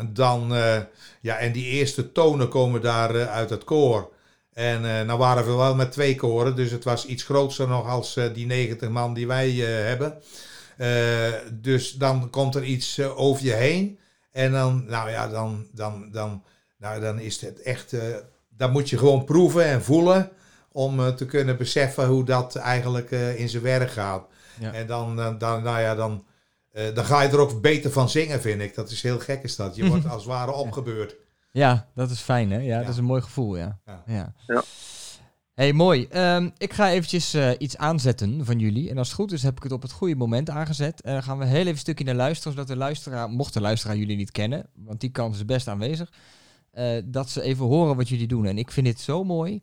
dan, 0.00 0.54
eh, 0.54 0.80
ja, 1.20 1.36
en 1.38 1.52
die 1.52 1.64
eerste 1.64 2.12
tonen 2.12 2.48
komen 2.48 2.80
daar 2.80 3.14
eh, 3.14 3.32
uit 3.32 3.50
het 3.50 3.64
koor. 3.64 4.12
En 4.52 4.98
eh 4.98 5.06
nou 5.06 5.18
waren 5.18 5.44
we 5.44 5.52
wel 5.52 5.74
met 5.74 5.92
twee 5.92 6.14
koren, 6.14 6.56
dus 6.56 6.70
het 6.70 6.84
was 6.84 7.06
iets 7.06 7.22
groter 7.22 7.68
nog 7.68 7.88
als 7.88 8.18
die 8.34 8.46
90 8.46 8.88
man 8.88 9.14
die 9.14 9.26
wij 9.26 9.50
hebben. 9.50 10.22
Dus 11.52 11.92
dan 11.92 12.30
komt 12.30 12.54
er 12.54 12.64
iets 12.64 13.00
over 13.00 13.44
je 13.44 13.52
heen. 13.52 13.98
En 14.32 14.52
dan, 14.52 14.84
nou 14.88 15.10
ja, 15.10 15.28
dan, 15.28 15.66
dan, 15.72 16.08
dan, 16.12 16.42
nou, 16.76 17.00
dan 17.00 17.18
is 17.18 17.40
het 17.40 17.62
echt. 17.62 17.94
dan 18.56 18.70
moet 18.70 18.90
je 18.90 18.98
gewoon 18.98 19.24
proeven 19.24 19.64
en 19.64 19.82
voelen. 19.82 20.30
Om 20.72 21.16
te 21.16 21.26
kunnen 21.26 21.56
beseffen 21.56 22.06
hoe 22.06 22.24
dat 22.24 22.56
eigenlijk 22.56 23.10
in 23.10 23.48
zijn 23.48 23.62
werk 23.62 23.90
gaat. 23.90 24.26
Ja. 24.60 24.72
En 24.72 24.86
dan, 24.86 25.16
dan, 25.38 25.62
nou 25.62 25.80
ja, 25.80 25.94
dan, 25.94 26.24
eh, 26.72 26.94
dan 26.94 27.04
ga 27.04 27.22
je 27.22 27.28
er 27.28 27.38
ook 27.38 27.60
beter 27.60 27.90
van 27.90 28.08
zingen, 28.08 28.40
vind 28.40 28.60
ik. 28.60 28.74
Dat 28.74 28.90
is 28.90 29.02
heel 29.02 29.18
gek, 29.18 29.42
is 29.42 29.56
dat. 29.56 29.76
Je 29.76 29.88
wordt 29.88 30.08
als 30.12 30.22
het 30.22 30.32
ware 30.32 30.52
opgebeurd. 30.52 31.16
Ja, 31.50 31.88
dat 31.94 32.10
is 32.10 32.20
fijn, 32.20 32.50
hè? 32.50 32.58
Ja, 32.58 32.62
Ja. 32.64 32.80
dat 32.80 32.88
is 32.88 32.96
een 32.96 33.04
mooi 33.04 33.22
gevoel, 33.22 33.56
ja. 33.56 33.78
Ja. 33.86 34.02
ja. 34.06 34.34
Ja. 34.46 34.62
hey, 35.54 35.72
mooi. 35.72 36.06
Ehm, 36.10 36.50
ik 36.56 36.72
ga 36.72 36.90
eventjes 36.90 37.34
eh, 37.34 37.50
iets 37.58 37.76
aanzetten 37.76 38.44
van 38.44 38.58
jullie. 38.58 38.90
En 38.90 38.98
als 38.98 39.08
het 39.08 39.16
goed 39.16 39.32
is, 39.32 39.42
heb 39.42 39.56
ik 39.56 39.62
het 39.62 39.72
op 39.72 39.82
het 39.82 39.92
goede 39.92 40.14
moment 40.16 40.50
aangezet. 40.50 41.00
En 41.02 41.12
dan 41.12 41.22
gaan 41.22 41.38
we 41.38 41.44
heel 41.44 41.56
even 41.58 41.70
een 41.72 41.78
stukje 41.78 42.04
naar 42.04 42.14
luisteren, 42.14 42.52
zodat 42.52 42.68
de 42.68 42.76
luisteraar, 42.76 43.28
mocht 43.30 43.54
de 43.54 43.60
luisteraar 43.60 43.96
jullie 43.96 44.16
niet 44.16 44.30
kennen, 44.30 44.66
want 44.74 45.00
die 45.00 45.10
kans 45.10 45.36
is 45.36 45.44
best 45.44 45.68
aanwezig, 45.68 46.12
eh, 46.70 47.02
dat 47.04 47.30
ze 47.30 47.42
even 47.42 47.66
horen 47.66 47.96
wat 47.96 48.08
jullie 48.08 48.26
doen. 48.28 48.46
En 48.46 48.58
ik 48.58 48.70
vind 48.70 48.86
dit 48.86 49.00
zo 49.00 49.24
mooi. 49.24 49.62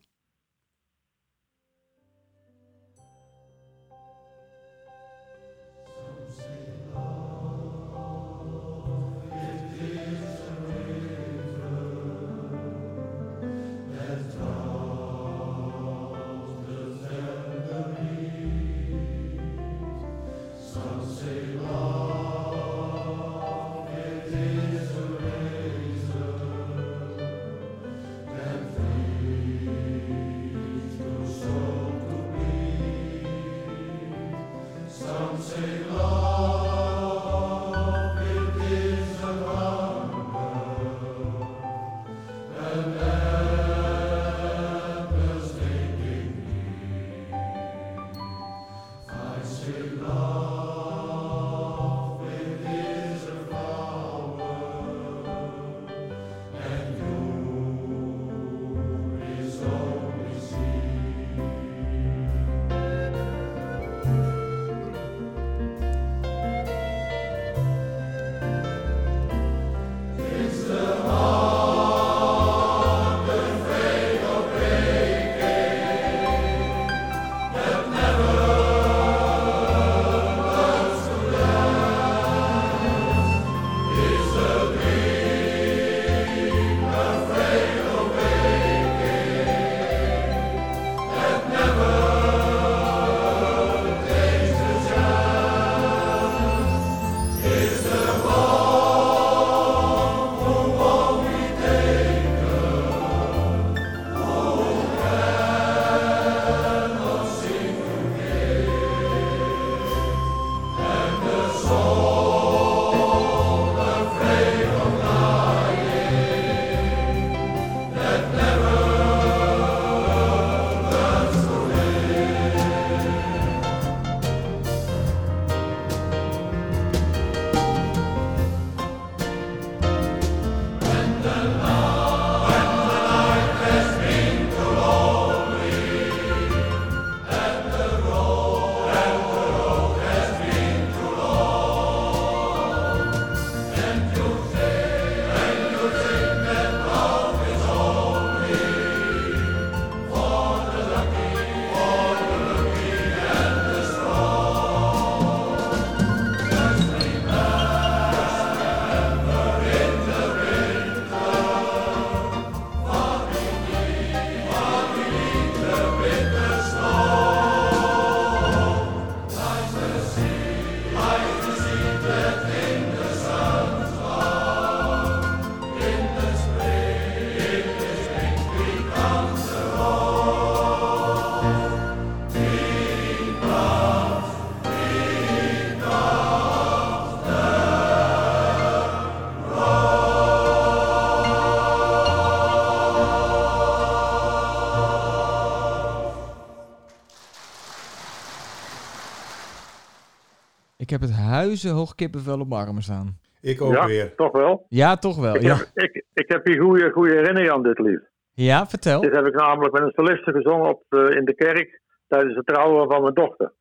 Heb 200.90 201.02
het 201.02 201.12
huizenhoog 201.12 201.96
kippenvel 201.96 202.40
op 202.40 202.48
mijn 202.48 202.62
armen 202.66 202.84
staan. 202.84 203.20
Ik 203.42 203.62
ook 203.62 203.74
ja, 203.74 203.86
weer. 203.86 204.16
toch 204.16 204.32
wel. 204.32 204.66
Ja, 204.70 204.98
toch 204.98 205.18
wel. 205.18 205.36
Ik, 205.36 205.42
Ja, 205.42 205.56
heb, 205.56 205.70
ik, 205.74 206.06
ik 206.14 206.30
heb 206.30 206.46
hier 206.46 206.62
goede, 206.62 206.92
goede 206.92 207.12
herinneringen 207.14 207.54
aan 207.54 207.64
dit 207.64 207.80
lied. 207.80 208.02
ja 208.34 208.68
vertel. 208.68 209.02
Dit 209.02 209.16
heb 209.16 209.26
ik 209.26 209.34
namelijk 209.36 209.74
met 209.74 209.82
een 209.82 209.92
soliste 209.96 210.32
gezongen 210.32 210.70
op, 210.70 210.84
eh, 210.90 211.10
in 211.18 211.26
de 211.26 211.34
kerk 211.36 211.82
tijdens 212.08 212.36
het 212.36 212.46
trouwen 212.46 212.90
van 212.90 213.02
mijn 213.02 213.14
dochter. 213.14 213.54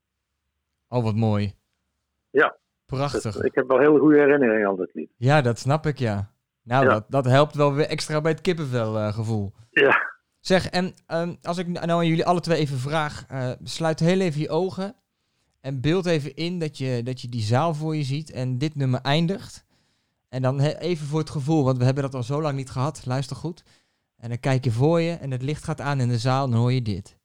Oh, 0.88 1.04
wat 1.04 1.14
mooi. 1.14 1.52
Ja. 2.30 2.56
Dus 2.86 2.98
Prachtig. 2.98 3.42
ik 3.42 3.54
heb 3.54 3.68
wel 3.68 3.78
hele 3.78 3.98
goede 3.98 4.18
herinneringen 4.18 4.68
aan 4.68 4.76
dit 4.76 4.90
lied. 4.94 5.10
Ja, 5.16 5.40
dat 5.40 5.58
snap 5.58 5.86
ik, 5.86 5.98
ja. 5.98 6.30
Nou, 6.62 6.84
Ja. 6.84 6.90
Dat, 6.90 7.04
dat 7.08 7.24
helpt 7.24 7.54
wel 7.54 7.74
weer 7.74 7.86
extra 7.86 8.20
bij 8.20 8.30
het 8.30 8.40
kippenvel 8.40 8.96
eh, 8.98 9.12
gevoel. 9.14 9.52
Ja, 9.70 10.08
Zeg, 10.40 10.70
en 10.70 10.92
ehm, 11.06 11.34
als 11.42 11.58
ik 11.58 11.66
nou 11.66 11.90
aan 11.90 12.06
jullie 12.06 12.26
alle 12.26 12.40
twee 12.40 12.58
even 12.58 12.78
vraag, 12.78 13.24
eh, 13.28 13.50
sluit 13.62 14.00
heel 14.00 14.20
even 14.20 14.40
je 14.40 14.48
ogen 14.48 14.94
en 15.60 15.80
beeld 15.80 16.06
even 16.06 16.34
in 16.34 16.58
dat 16.58 16.78
je, 16.78 17.02
dat 17.04 17.20
je 17.20 17.28
die 17.28 17.42
zaal 17.42 17.74
voor 17.74 17.96
je 17.96 18.04
ziet 18.04 18.30
en 18.30 18.58
dit 18.58 18.74
nummer 18.74 19.00
eindigt. 19.00 19.66
En 20.28 20.42
dan 20.42 20.60
even 20.60 21.06
voor 21.06 21.18
het 21.18 21.30
gevoel, 21.30 21.64
want 21.64 21.78
we 21.78 21.84
hebben 21.84 22.02
dat 22.02 22.14
al 22.14 22.22
zo 22.22 22.42
lang 22.42 22.56
niet 22.56 22.70
gehad, 22.70 23.06
luister 23.06 23.36
goed. 23.36 23.62
En 24.16 24.28
dan 24.28 24.40
kijk 24.40 24.64
je 24.64 24.70
voor 24.70 25.00
je 25.00 25.12
en 25.12 25.30
het 25.30 25.42
licht 25.42 25.64
gaat 25.64 25.80
aan 25.80 26.00
in 26.00 26.08
de 26.08 26.18
zaal 26.18 26.44
en 26.44 26.50
dan 26.50 26.60
hoor 26.60 26.72
je 26.72 26.82
dit. 26.82 27.16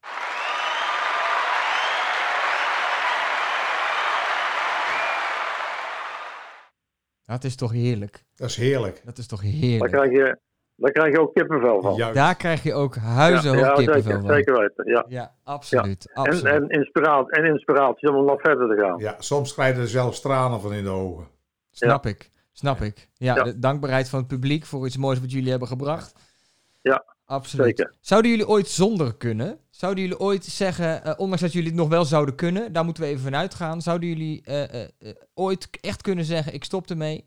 Dat 7.26 7.44
is 7.44 7.56
toch 7.56 7.72
heerlijk. 7.72 8.24
Dat 8.36 8.50
is 8.50 8.56
heerlijk. 8.56 9.02
Dat 9.06 9.18
is 9.18 9.28
toch 9.28 9.42
heerlijk. 9.42 9.92
krijg 9.92 10.12
je, 10.12 10.40
daar 10.76 10.92
krijg 10.92 11.14
je 11.14 11.20
ook 11.20 11.34
kippenvel 11.34 11.82
van. 11.82 11.96
Juist. 11.96 12.16
Daar 12.16 12.36
krijg 12.36 12.64
je 12.64 12.74
ook 12.74 12.96
huizenhoog 12.96 13.60
ja, 13.60 13.74
kippenvel 13.74 14.02
zeker, 14.04 14.20
van. 14.22 14.34
zeker 14.36 14.60
weten. 14.60 14.88
Ja. 14.92 15.06
Ja, 15.08 15.32
absoluut. 15.44 16.12
En, 16.14 16.24
absoluut. 16.24 16.54
en, 16.54 16.70
inspiratie, 16.70 17.32
en 17.32 17.46
inspiratie 17.46 18.14
om 18.14 18.26
nog 18.26 18.42
verder 18.42 18.76
te 18.76 18.82
gaan. 18.82 19.00
Ja, 19.00 19.16
soms 19.20 19.54
krijg 19.54 19.76
je 19.76 19.82
er 19.82 19.88
zelfs 19.88 20.22
tranen 20.22 20.62
van 20.62 20.74
in 20.74 20.84
de 20.84 20.90
ogen. 20.90 21.28
Snap 21.72 22.06
ik. 22.06 22.30
Snap 22.52 22.82
ik. 22.82 23.10
Ja, 23.14 23.36
Ja. 23.36 23.44
de 23.44 23.60
dankbaarheid 23.60 24.10
van 24.10 24.20
het 24.20 24.28
publiek 24.28 24.66
voor 24.66 24.86
iets 24.86 24.98
moois 24.98 25.20
wat 25.20 25.32
jullie 25.32 25.50
hebben 25.50 25.68
gebracht. 25.68 26.14
Ja, 26.82 27.04
Absoluut. 27.26 27.66
zeker. 27.66 27.94
Zouden 28.00 28.32
jullie 28.32 28.48
ooit 28.48 28.68
zonder 28.68 29.16
kunnen? 29.16 29.58
Zouden 29.70 30.04
jullie 30.04 30.20
ooit 30.20 30.46
zeggen, 30.46 31.04
eh, 31.04 31.14
ondanks 31.18 31.42
dat 31.42 31.52
jullie 31.54 31.68
het 31.68 31.78
nog 31.78 31.90
wel 31.90 32.06
zouden 32.06 32.36
kunnen, 32.36 32.74
daar 32.74 32.86
moeten 32.86 33.04
we 33.04 33.10
even 33.10 33.24
vanuit 33.24 33.54
gaan. 33.54 33.82
Zouden 33.82 34.10
jullie 34.10 34.42
eh, 34.46 34.84
eh, 34.84 34.90
ooit 35.34 35.70
echt 35.82 36.02
kunnen 36.02 36.26
zeggen, 36.26 36.54
ik 36.54 36.64
stop 36.64 36.90
ermee? 36.90 37.24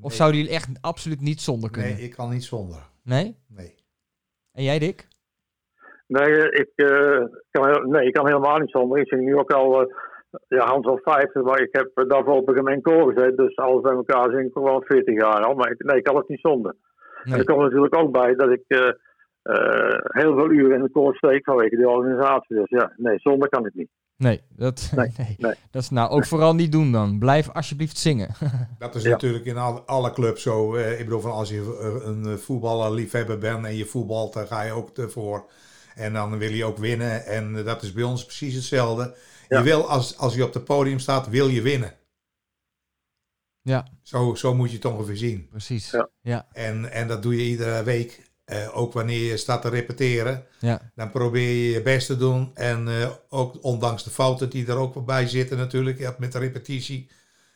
Of 0.00 0.14
zouden 0.14 0.40
jullie 0.40 0.54
echt 0.54 0.68
absoluut 0.80 1.20
niet 1.20 1.40
zonder 1.40 1.70
kunnen? 1.70 1.92
Nee, 1.92 2.02
ik 2.02 2.10
kan 2.10 2.30
niet 2.30 2.44
zonder. 2.44 2.88
Nee? 3.04 3.36
Nee. 3.48 3.66
Eh, 3.66 3.72
En 4.52 4.62
jij, 4.62 4.78
Dick? 4.78 5.08
Nee, 6.06 6.36
eh, 6.36 6.60
ik, 6.60 6.70
eh, 6.74 7.24
kan, 7.50 7.90
nee, 7.90 8.06
ik 8.06 8.12
kan 8.12 8.26
helemaal 8.26 8.58
niet 8.58 8.70
zonder. 8.70 8.98
Ik 8.98 9.08
zing 9.08 9.22
nu 9.22 9.36
ook 9.36 9.52
al 9.52 9.80
eh, 9.80 9.94
ja, 10.48 10.66
Hans 10.66 10.86
al 10.86 11.00
50, 11.02 11.42
maar 11.42 11.60
ik 11.60 11.68
heb 11.72 11.90
eh, 11.94 12.08
daarvoor 12.08 12.34
op 12.36 12.48
een 12.48 12.54
gemeen 12.54 12.82
koor 12.82 13.12
gezeten. 13.12 13.36
Dus 13.36 13.56
alles 13.56 13.80
bij 13.80 13.92
elkaar 13.92 14.30
zing 14.30 14.46
ik 14.48 14.54
wel 14.54 14.82
40 14.86 15.14
jaar 15.14 15.44
al. 15.44 15.54
Maar 15.54 15.70
ik, 15.70 15.82
nee, 15.82 15.96
ik 15.96 16.04
kan 16.04 16.16
het 16.16 16.28
niet 16.28 16.40
zonder. 16.40 16.74
En 17.24 17.32
er 17.32 17.44
komt 17.44 17.60
natuurlijk 17.62 17.96
ook 17.96 18.12
bij 18.12 18.34
dat 18.34 18.50
ik 18.50 18.64
eh, 19.42 19.98
heel 20.22 20.34
veel 20.34 20.50
uren 20.50 20.76
in 20.76 20.82
de 20.82 20.90
koor 20.90 21.14
steek 21.16 21.44
vanwege 21.44 21.76
de 21.76 21.88
organisatie. 21.88 22.56
Dus 22.56 22.68
ja, 22.68 22.92
nee, 22.96 23.18
zonder 23.18 23.48
kan 23.48 23.66
ik 23.66 23.74
niet. 23.74 23.88
Nee, 24.16 24.40
dat, 24.48 24.92
nee, 24.96 25.12
Nee, 25.18 25.36
nee. 25.38 25.54
dat 25.70 25.82
is 25.82 25.90
nou 25.90 26.10
ook 26.10 26.26
vooral 26.26 26.54
niet 26.54 26.72
doen 26.72 26.92
dan. 26.92 27.18
Blijf 27.18 27.48
alsjeblieft 27.50 27.96
zingen. 27.98 28.34
Dat 28.78 28.94
is 28.94 29.02
Ja. 29.02 29.10
natuurlijk 29.10 29.44
in 29.44 29.56
al, 29.56 29.80
alle 29.86 30.12
clubs 30.12 30.42
zo. 30.42 30.74
eh, 30.74 30.98
ik 30.98 31.04
bedoel, 31.04 31.20
van 31.20 31.30
als 31.32 31.48
je 31.48 31.78
eh, 31.80 32.06
een 32.08 32.24
eh, 32.26 32.34
voetballerliefhebber 32.34 33.38
bent 33.38 33.64
en 33.64 33.76
je 33.76 33.84
voetbalt, 33.86 34.32
dan 34.32 34.46
ga 34.46 34.62
je 34.62 34.72
ook 34.72 34.98
ervoor. 34.98 35.50
En 35.94 36.12
dan 36.12 36.38
wil 36.38 36.50
je 36.50 36.64
ook 36.64 36.78
winnen. 36.78 37.24
En 37.26 37.64
dat 37.64 37.82
is 37.82 37.92
bij 37.92 38.02
ons 38.02 38.24
precies 38.24 38.54
hetzelfde. 38.54 39.14
Ja. 39.48 39.58
Je 39.58 39.64
wil, 39.64 39.88
als, 39.88 40.18
als 40.18 40.34
je 40.34 40.44
op 40.44 40.54
het 40.54 40.64
podium 40.64 40.98
staat, 40.98 41.28
wil 41.28 41.48
je 41.48 41.62
winnen. 41.62 41.92
Ja. 43.62 43.86
Zo, 44.02 44.34
zo 44.34 44.54
moet 44.54 44.70
je 44.70 44.76
het 44.76 44.84
ongeveer 44.84 45.16
zien. 45.16 45.46
Precies. 45.50 45.90
Ja. 45.90 46.08
Ja. 46.20 46.46
En, 46.52 46.92
en 46.92 47.08
dat 47.08 47.22
doe 47.22 47.36
je 47.36 47.42
iedere 47.50 47.82
week. 47.84 48.29
Eh, 48.50 48.76
ook 48.76 48.92
wanneer 48.92 49.24
je 49.24 49.36
staat 49.36 49.62
te 49.62 49.68
repeteren. 49.68 50.44
Ja. 50.58 50.90
Dan 50.94 51.10
probeer 51.10 51.48
je 51.48 51.70
je 51.70 51.82
best 51.82 52.06
te 52.06 52.16
doen. 52.16 52.50
En 52.54 52.88
eh, 52.88 53.10
ook 53.28 53.64
ondanks 53.64 54.04
de 54.04 54.10
fouten 54.10 54.50
die 54.50 54.66
er 54.66 54.76
ook 54.76 54.94
wel 54.94 55.04
bij 55.04 55.28
zitten 55.28 55.56
natuurlijk. 55.58 55.98
Ja, 55.98 56.14
met 56.18 56.32
de 56.32 56.38
repetitie. 56.38 57.08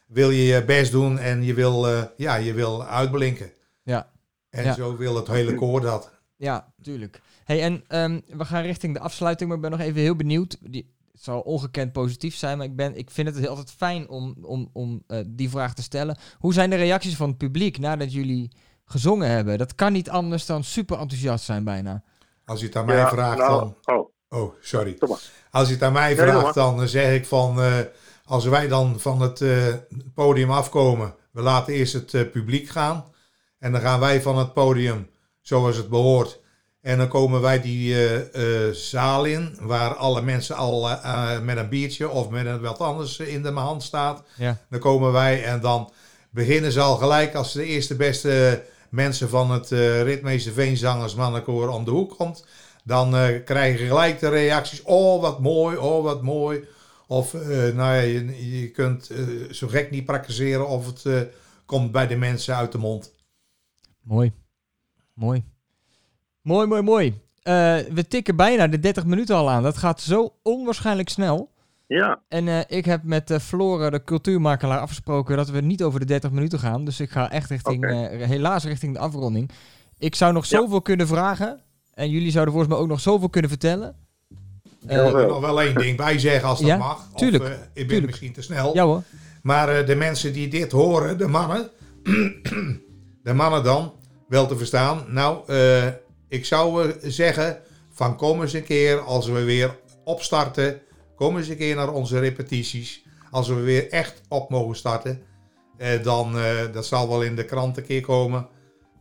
Wil 0.07 0.30
je 0.30 0.42
je 0.42 0.64
best 0.64 0.90
doen 0.92 1.18
en 1.18 1.42
je 1.42 1.54
wil, 1.54 1.88
eh, 1.88 2.02
ja, 2.16 2.35
je 2.35 2.52
wil 2.52 2.85
uitblinken. 2.85 3.50
Ja. 3.83 4.11
En 4.50 4.64
Ja. 4.64 4.74
zo 4.74 4.96
wil 4.96 5.16
het 5.16 5.26
hele 5.26 5.54
koor 5.54 5.80
dat. 5.80 6.11
Ja, 6.37 6.72
tuurlijk. 6.83 7.20
Hey, 7.44 7.62
en 7.62 7.85
ehm, 7.88 8.20
we 8.26 8.44
gaan 8.44 8.62
richting 8.62 8.94
de 8.94 9.00
afsluiting, 9.00 9.48
maar 9.48 9.59
ik 9.59 9.62
ben 9.70 9.78
nog 9.78 9.87
even 9.87 10.00
heel 10.00 10.16
benieuwd. 10.16 10.57
Die, 10.61 10.94
het 11.12 11.22
zal 11.22 11.40
ongekend 11.40 11.92
positief 11.92 12.37
zijn, 12.37 12.59
maar 12.59 12.66
ik, 12.66 12.76
ben, 12.76 12.96
ik 12.96 13.11
vind 13.11 13.35
het 13.35 13.48
altijd 13.48 13.70
fijn 13.70 14.09
om, 14.09 14.37
om, 14.42 14.70
om 14.72 15.02
die 15.26 15.50
vraag 15.50 15.74
te 15.74 15.83
stellen. 15.83 16.16
Hoe 16.38 16.52
zijn 16.52 16.70
de 16.70 16.76
reacties 16.76 17.16
van 17.16 17.28
het 17.28 17.38
publiek 17.38 17.78
nadat 17.78 18.12
jullie 18.12 18.50
gezongen 18.85 19.29
hebben? 19.29 19.59
Dat 19.59 19.75
kan 19.75 19.92
niet 19.92 20.11
anders 20.11 20.47
dan 20.47 20.64
super 20.64 20.99
enthousiast 20.99 21.44
zijn 21.44 21.64
bijna. 21.64 22.03
Als 22.44 22.61
je 22.61 22.66
het 22.66 22.77
aan 22.77 22.87
mij 22.87 22.97
Ja, 22.97 23.09
vraagt 23.09 23.38
nou, 23.38 23.75
dan... 23.85 23.97
Oh, 23.97 24.12
Oh, 24.29 24.55
sorry. 24.61 24.99
Als 25.51 25.68
je 25.68 25.75
het 25.75 25.83
aan 25.83 25.92
mij 25.92 26.07
Nee, 26.14 26.16
vraagt, 26.16 26.55
dan 26.55 26.81
eh, 26.83 26.87
zeg 26.87 27.14
ik 27.14 27.27
van... 27.27 27.62
eh, 27.62 27.73
als 28.25 28.44
wij 28.44 28.68
dan 28.68 29.01
van 29.01 29.20
het 29.20 29.40
eh, 29.40 29.66
podium 30.14 30.51
afkomen... 30.51 31.14
We 31.31 31.40
laten 31.42 31.73
eerst 31.75 31.92
het 31.92 32.14
eh, 32.14 32.31
publiek 32.33 32.68
gaan. 32.68 33.05
En 33.59 33.73
dan 33.73 33.81
gaan 33.81 34.01
wij 34.01 34.23
van 34.23 34.38
het 34.38 34.53
podium 34.53 35.09
zoals 35.40 35.77
het 35.77 35.88
behoort. 35.88 36.40
En 36.81 36.99
dan 36.99 37.09
komen 37.09 37.40
wij 37.40 37.61
die 37.61 37.94
eh, 37.94 38.66
eh, 38.68 38.75
zaal 38.75 39.25
in... 39.25 39.57
waar 39.61 39.94
alle 39.94 40.23
mensen 40.23 40.57
al 40.57 40.88
met 41.42 41.57
een 41.57 41.68
biertje 41.68 42.09
of 42.09 42.29
met 42.31 42.47
een, 42.47 42.61
wat 42.61 42.79
anders 42.79 43.18
in 43.18 43.42
de 43.42 43.51
hand 43.53 43.83
staat. 43.83 44.23
Ja. 44.37 44.57
Dan 44.70 44.81
komen 44.81 45.12
wij 45.12 45.44
en 45.44 45.61
dan 45.61 45.92
beginnen 46.31 46.73
ze 46.73 46.81
al 46.81 46.97
gelijk... 46.97 47.35
als 47.35 47.53
de 47.53 47.64
eerste 47.64 47.97
beste 47.97 48.62
mensen 48.94 49.28
van 49.28 49.50
het 49.50 49.72
eh 49.72 50.02
Ritmeester 50.02 50.52
Veenzangers 50.52 51.14
mannenkoor 51.14 51.68
om 51.68 51.85
de 51.85 51.90
hoek 51.90 52.16
komt... 52.16 52.44
Dan 52.85 53.16
eh, 53.16 53.44
krijg 53.44 53.78
je 53.80 53.87
gelijk 53.87 54.20
de 54.20 54.28
reacties. 54.28 54.83
Oh, 54.83 55.20
wat 55.20 55.40
mooi. 55.40 55.76
Oh, 55.76 56.02
wat 56.02 56.22
mooi. 56.22 56.64
Of, 57.07 57.35
eh, 57.35 57.48
nou 57.48 57.94
ja, 57.94 58.00
je, 58.00 58.70
kunt 58.70 59.11
zo 59.50 59.68
gek 59.68 59.90
niet 59.90 60.04
praktiseren 60.04 60.68
of 60.68 60.87
het 60.87 61.28
komt 61.66 61.92
bij 61.92 62.07
de 62.07 62.16
mensen 62.16 62.57
uit 62.57 62.72
de 62.72 62.78
mond. 62.78 63.12
Mooi. 64.02 64.33
Mooi. 65.12 65.44
Mooi, 66.42 66.66
mooi, 66.66 66.83
mooi. 66.83 67.20
We 67.94 68.04
tikken 68.09 68.37
bijna 68.37 68.68
de 68.68 68.78
30 68.78 69.04
minuten 69.04 69.37
al 69.37 69.50
aan. 69.50 69.62
Dat 69.62 69.76
gaat 69.76 70.00
zo 70.00 70.35
onwaarschijnlijk 70.42 71.09
snel. 71.09 71.54
Ja. 71.87 72.20
En 72.29 72.49
eh, 72.49 72.61
ik 72.66 72.85
heb 72.85 73.03
met 73.03 73.31
eh 73.31 73.38
Flore, 73.38 73.90
de 73.90 74.05
cultuurmakelaar, 74.05 74.79
afgesproken 74.79 75.37
dat 75.37 75.51
we 75.51 75.61
niet 75.61 75.83
over 75.83 76.01
de 76.01 76.07
30 76.07 76.31
minuten 76.31 76.59
gaan. 76.59 76.85
Dus 76.85 77.01
ik 77.01 77.11
ga 77.11 77.31
echt 77.31 77.51
richting, 77.51 77.85
eh, 77.85 78.29
helaas 78.29 78.64
richting 78.64 78.92
de 78.94 78.99
afronding. 79.01 79.51
Ik 79.99 80.14
zou 80.14 80.33
nog 80.33 80.47
Ja. 80.47 80.59
zoveel 80.59 80.83
kunnen 80.83 81.07
vragen. 81.07 81.61
En 81.94 82.11
jullie 82.11 82.31
zouden 82.31 82.53
volgens 82.55 82.73
mij 82.75 82.83
ook 82.83 82.90
nog 82.90 83.01
zoveel 83.01 83.29
kunnen 83.29 83.51
vertellen. 83.51 83.97
Ik 84.83 84.90
wil 84.90 85.18
er 85.18 85.27
nog 85.27 85.40
wel 85.40 85.61
één 85.62 85.75
ding 85.75 85.97
bij 85.97 86.18
zeggen 86.18 86.49
als 86.49 86.59
dat 86.59 86.68
Ja, 86.68 86.77
mag. 86.77 87.09
tuurlijk, 87.14 87.42
Of, 87.42 87.49
eh, 87.49 87.55
ik 87.57 87.61
ben 87.75 87.87
tuurlijk. 87.87 88.07
misschien 88.07 88.33
te 88.33 88.42
snel. 88.42 88.75
ja 88.75 88.85
hoor. 88.85 89.03
Maar 89.42 89.68
eh, 89.68 89.87
de 89.87 89.94
mensen 89.94 90.33
die 90.33 90.49
dit 90.49 90.73
horen, 90.73 91.18
de 91.18 91.27
mannen, 91.29 91.70
de 93.23 93.33
mannen 93.35 93.64
dan, 93.64 93.92
wel 94.29 94.47
te 94.47 94.57
verstaan. 94.57 95.05
Nou, 95.09 95.42
eh, 95.47 95.87
ik 96.29 96.44
zou 96.44 96.88
eh, 96.88 96.94
zeggen, 97.03 97.59
van 97.92 98.16
kom 98.16 98.42
eens 98.42 98.53
een 98.53 98.64
keer 98.64 99.01
als 99.01 99.27
we 99.27 99.42
weer 99.44 99.77
opstarten. 100.05 100.81
Kom 101.16 101.37
eens 101.37 101.48
een 101.48 101.57
keer 101.57 101.77
naar 101.77 101.92
onze 101.92 102.18
repetities. 102.18 103.05
Als 103.31 103.48
we 103.48 103.61
weer 103.61 103.90
echt 103.90 104.22
op 104.29 104.50
mogen 104.50 104.77
starten. 104.77 105.20
eh, 105.79 106.03
dan, 106.03 106.38
eh, 106.38 106.72
dat 106.72 106.87
zal 106.87 107.09
wel 107.09 107.22
in 107.22 107.37
de 107.37 107.44
krant 107.44 107.77
een 107.77 107.85
keer 107.85 108.00
komen. 108.03 108.46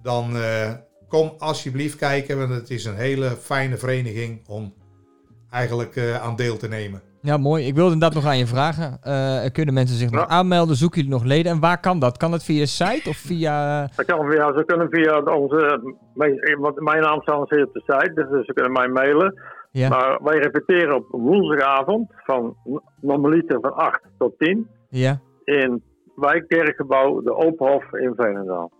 Dan 0.02 0.36
eh, 0.38 0.72
kom 1.08 1.34
alsjeblieft 1.38 1.96
kijken, 1.98 2.38
want 2.38 2.50
het 2.50 2.70
is 2.70 2.86
een 2.86 2.96
hele 2.96 3.30
fijne 3.30 3.78
vereniging 3.78 4.48
om 4.48 4.74
eigenlijk 5.50 5.96
eh, 5.96 6.22
aan 6.24 6.36
deel 6.36 6.58
te 6.58 6.68
nemen. 6.68 7.02
Ja, 7.22 7.38
mooi. 7.38 7.66
Ik 7.68 7.76
wilde 7.76 7.94
inderdaad 7.94 8.18
nog 8.22 8.26
aan 8.32 8.38
je 8.38 8.48
vragen. 8.48 8.98
Eh, 9.02 9.52
kunnen 9.52 9.74
mensen 9.74 9.98
zich 9.98 10.10
nog 10.12 10.28
aanmelden? 10.28 10.76
Zoeken 10.76 11.02
jullie 11.02 11.16
nog 11.16 11.24
leden? 11.24 11.52
En 11.52 11.60
waar 11.60 11.80
kan 11.80 12.00
dat? 12.00 12.18
Kan 12.18 12.32
dat 12.32 12.44
via 12.44 12.60
de 12.60 12.66
site 12.66 13.10
of 13.10 13.18
via... 13.18 13.82
Dat 13.96 14.06
kan 14.06 14.30
via, 14.32 14.54
ze 14.54 14.64
kunnen 14.66 14.88
via 14.90 15.20
onze, 15.20 15.80
mijn, 16.14 16.58
want 16.60 16.80
mijn 16.82 17.02
naam 17.02 17.22
staat 17.22 17.38
op 17.40 17.50
de 17.50 17.70
site, 17.74 18.12
dus 18.14 18.46
ze 18.46 18.54
kunnen 18.54 18.72
mij 18.72 18.88
mailen. 18.88 19.40
Ja. 19.74 19.90
Maar 19.90 20.20
wij 20.24 20.38
repeteren 20.38 20.96
op 20.96 21.06
woensdagavond 21.10 22.12
van 22.16 22.56
normaliter 23.02 23.60
van 23.62 23.74
8 23.74 24.02
tot 24.18 24.34
10 24.38 24.68
Ja, 24.90 25.20
in 25.44 25.84
wijkkerkgebouw 26.16 27.22
De 27.22 27.36
Openhof 27.36 27.94
in 27.94 28.14
Veenendaal. 28.16 28.72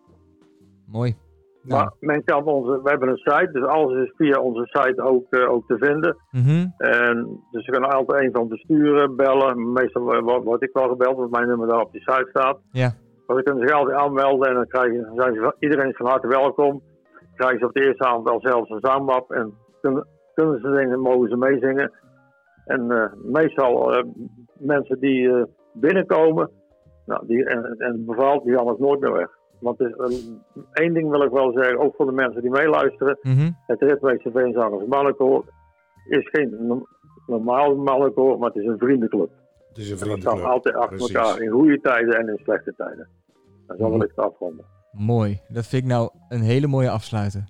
mooi. 0.88 1.16
Nou, 1.62 1.82
Maar 1.82 1.94
men 2.00 2.24
kan 2.24 2.44
onze, 2.44 2.82
we 2.84 2.90
hebben 2.90 3.10
een 3.10 3.18
site, 3.18 3.50
dus 3.52 3.64
alles 3.66 4.04
is 4.04 4.14
via 4.18 4.40
onze 4.40 4.66
site 4.66 5.02
ook, 5.02 5.26
eh, 5.30 5.52
ook 5.52 5.68
te 5.68 5.78
vinden. 5.78 6.18
mhm. 6.32 6.66
En 6.78 7.40
dus 7.52 7.66
ze 7.66 7.72
kunnen 7.72 7.90
altijd 7.90 8.24
een 8.24 8.32
van 8.32 8.48
de 8.48 8.58
sturen 8.58 9.16
bellen. 9.16 9.72
Meestal 9.72 10.22
word, 10.24 10.64
ik 10.64 10.70
wel 10.74 10.88
gebeld, 10.90 11.18
want 11.18 11.32
mijn 11.32 11.48
nummer 11.48 11.68
daar 11.68 11.82
op 11.82 11.92
die 11.92 12.02
site 12.02 12.28
staat. 12.30 12.58
Ja. 12.72 12.94
Maar 13.28 13.38
ze 13.38 13.44
kunnen 13.44 13.68
zich 13.68 13.78
altijd 13.78 13.98
aanmelden 13.98 14.50
en 14.50 14.56
dan 14.56 14.68
krijgen, 14.68 15.12
zijn 15.16 15.34
ze, 15.34 15.56
iedereen 15.60 15.90
is 15.90 15.96
van 15.98 16.06
harte 16.08 16.28
welkom. 16.28 16.82
Krijgen 17.36 17.60
ze 17.60 17.66
op 17.66 17.74
de 17.74 17.86
eerste 17.86 18.04
avond 18.06 18.30
wel 18.30 18.40
zelfs 18.42 18.70
een 18.70 18.80
zangmap 18.82 19.32
en 19.32 19.54
kunnen, 19.82 20.08
kunnen 20.34 20.60
ze 20.62 20.76
zingen, 20.76 21.00
mogen 21.00 21.30
ze 21.30 21.38
meezingen. 21.38 21.92
En 22.66 22.92
eh, 22.92 23.14
meestal 23.24 23.94
eh, 23.96 24.04
mensen 24.58 25.00
die 25.00 25.30
eh, 25.32 25.44
binnenkomen, 25.74 26.50
Nou, 27.06 27.28
die, 27.28 27.46
en, 27.46 27.76
en 27.78 28.06
bevalt 28.06 28.44
die 28.44 28.58
anders 28.58 28.78
nooit 28.80 29.00
meer 29.00 29.12
weg. 29.14 29.30
Want 29.60 29.78
het 29.80 29.88
is, 29.88 29.96
een- 30.26 30.42
één 30.74 30.94
ding 30.94 31.10
wil 31.10 31.22
ik 31.24 31.32
wel 31.32 31.52
zeggen, 31.52 31.80
ook 31.80 31.96
voor 31.96 32.06
de 32.06 32.12
mensen 32.12 32.42
die 32.42 32.50
meeluisteren. 32.52 33.18
Mhm. 33.22 33.52
Het 33.68 33.82
Ritmeester 33.82 34.32
Veenzangers 34.32 34.86
Mannenkoor 34.86 35.46
is 36.10 36.30
geen 36.32 36.56
no- 36.68 36.86
normaal 37.28 37.76
mannenkoor, 37.76 38.40
maar 38.40 38.50
het 38.50 38.62
is 38.64 38.68
een 38.68 38.78
vriendenclub. 38.78 39.30
Het 39.68 39.78
is 39.78 39.92
een 39.92 39.98
En 39.98 40.04
we 40.04 40.06
staan 40.06 40.20
vriendenclub. 40.22 40.46
altijd 40.52 40.76
achter 40.76 40.98
Precies. 40.98 41.16
elkaar 41.16 41.42
in 41.42 41.50
goede 41.52 41.80
tijden 41.82 42.20
en 42.20 42.28
in 42.28 42.40
slechte 42.44 42.74
tijden. 42.78 43.08
En 43.68 43.78
zo 43.78 43.90
wil 43.90 44.02
ik 44.02 44.12
het 44.16 44.26
afronden. 44.26 44.66
Mooi. 44.92 45.40
Dat 45.48 45.66
vind 45.68 45.84
ik 45.84 45.90
nou 45.90 46.10
een 46.30 46.42
hele 46.42 46.68
mooie 46.68 46.90
afsluiter. 46.90 47.44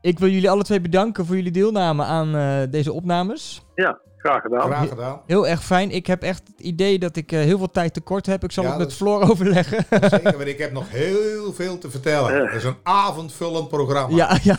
Ik 0.00 0.18
wil 0.18 0.28
jullie 0.28 0.50
alle 0.50 0.62
twee 0.62 0.80
bedanken 0.80 1.26
voor 1.26 1.36
jullie 1.36 1.52
deelname 1.52 2.04
aan 2.04 2.36
eh, 2.36 2.70
deze 2.70 2.92
opnames. 2.92 3.62
Ja, 3.74 3.98
graag 4.18 4.42
gedaan. 4.42 4.60
Graag 4.60 4.88
gedaan. 4.88 5.20
Heel 5.26 5.48
erg 5.48 5.64
fijn. 5.64 5.90
Ik 5.90 6.06
heb 6.06 6.22
echt 6.22 6.42
het 6.48 6.60
idee 6.60 6.98
dat 6.98 7.16
ik 7.16 7.32
eh, 7.32 7.40
heel 7.40 7.58
veel 7.58 7.70
tijd 7.70 7.94
tekort 7.94 8.26
heb. 8.26 8.44
Ik 8.44 8.52
zal 8.52 8.64
Ja, 8.64 8.70
het 8.70 8.78
met 8.78 8.88
is- 8.88 8.96
Floor 8.96 9.22
overleggen. 9.30 9.84
Zeker, 9.90 10.32
want 10.36 10.46
ik 10.46 10.58
heb 10.58 10.72
nog 10.72 10.84
heel 10.90 11.52
veel 11.52 11.78
te 11.78 11.90
vertellen. 11.90 12.46
Het 12.46 12.54
is 12.54 12.64
een 12.64 12.76
avondvullend 12.82 13.68
programma. 13.68 14.16
ja, 14.16 14.36
ja, 14.42 14.58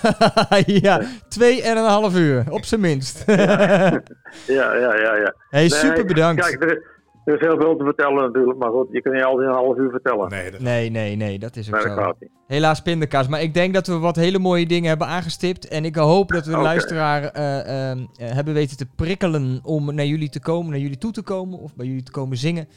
ja. 0.66 1.02
Twee 1.28 1.62
en 1.64 1.78
een 1.78 1.84
half 1.90 2.16
uur, 2.16 2.44
op 2.50 2.66
zijn 2.66 2.82
minst. 2.82 3.24
Ja, 3.26 3.36
ja, 4.48 4.74
ja, 4.76 5.16
ja. 5.16 5.34
hey, 5.50 5.70
super 5.70 5.96
Nee, 5.96 6.06
bedankt. 6.06 6.42
Kijk, 6.42 6.64
er 6.64 6.98
er 7.30 7.42
is 7.42 7.48
heel 7.48 7.60
veel 7.60 7.76
te 7.78 7.84
vertellen 7.84 8.22
natuurlijk, 8.24 8.60
maar 8.60 8.70
goed, 8.70 8.88
je 8.92 9.02
kan 9.02 9.14
niet 9.14 9.24
alles 9.24 9.42
in 9.44 9.48
een 9.50 9.56
half 9.56 9.78
uur 9.78 9.90
vertellen. 9.90 10.30
Nee, 10.30 10.52
dat 10.52 10.60
Nee, 10.60 10.90
nee, 10.90 11.16
nee, 11.16 11.40
dat 11.40 11.56
is 11.56 11.68
ook 11.68 11.74
Nee, 11.76 11.84
dat 11.84 11.94
zo. 11.98 12.02
gaat 12.04 12.16
niet. 12.20 12.30
Helaas 12.48 12.82
pindakaas. 12.82 13.28
Maar 13.28 13.42
ik 13.42 13.54
denk 13.54 13.74
dat 13.74 13.88
we 13.88 13.98
wat 13.98 14.16
hele 14.16 14.40
mooie 14.40 14.66
dingen 14.66 14.90
hebben 14.90 15.08
aangestipt. 15.08 15.68
En 15.68 15.86
ik 15.86 15.96
hoop 15.96 16.30
dat 16.32 16.46
we 16.46 16.52
de 16.52 16.58
luisteraar 16.58 17.24
eh, 17.24 17.92
eh, 17.92 17.98
hebben 18.18 18.54
weten 18.54 18.78
te 18.78 18.86
prikkelen 18.96 19.60
om 19.64 19.96
naar 19.96 20.06
jullie 20.06 20.30
te 20.30 20.42
komen, 20.42 20.72
naar 20.72 20.80
jullie 20.80 20.98
toe 20.98 21.12
te 21.12 21.22
komen. 21.24 21.60
Of 21.60 21.76
bij 21.76 21.86
jullie 21.86 22.04
te 22.04 22.12
komen 22.12 22.38
zingen. 22.38 22.68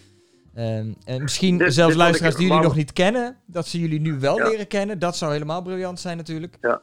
Ehm, 0.55 0.93
en 1.05 1.23
misschien 1.23 1.59
Dit- 1.59 1.75
zelfs 1.75 1.91
dit 1.93 2.01
luisteraars 2.03 2.33
ik- 2.35 2.41
die 2.41 2.49
jullie 2.49 2.63
nog 2.65 2.77
niet 2.77 2.93
kennen. 2.93 3.37
Dat 3.47 3.67
ze 3.67 3.81
jullie 3.81 4.01
nu 4.01 4.19
wel 4.21 4.37
Ja. 4.39 4.49
leren 4.49 4.67
kennen. 4.67 4.99
Dat 4.99 5.17
zou 5.17 5.33
helemaal 5.33 5.63
briljant 5.63 6.01
zijn 6.01 6.17
natuurlijk. 6.17 6.57
Ja. 6.61 6.81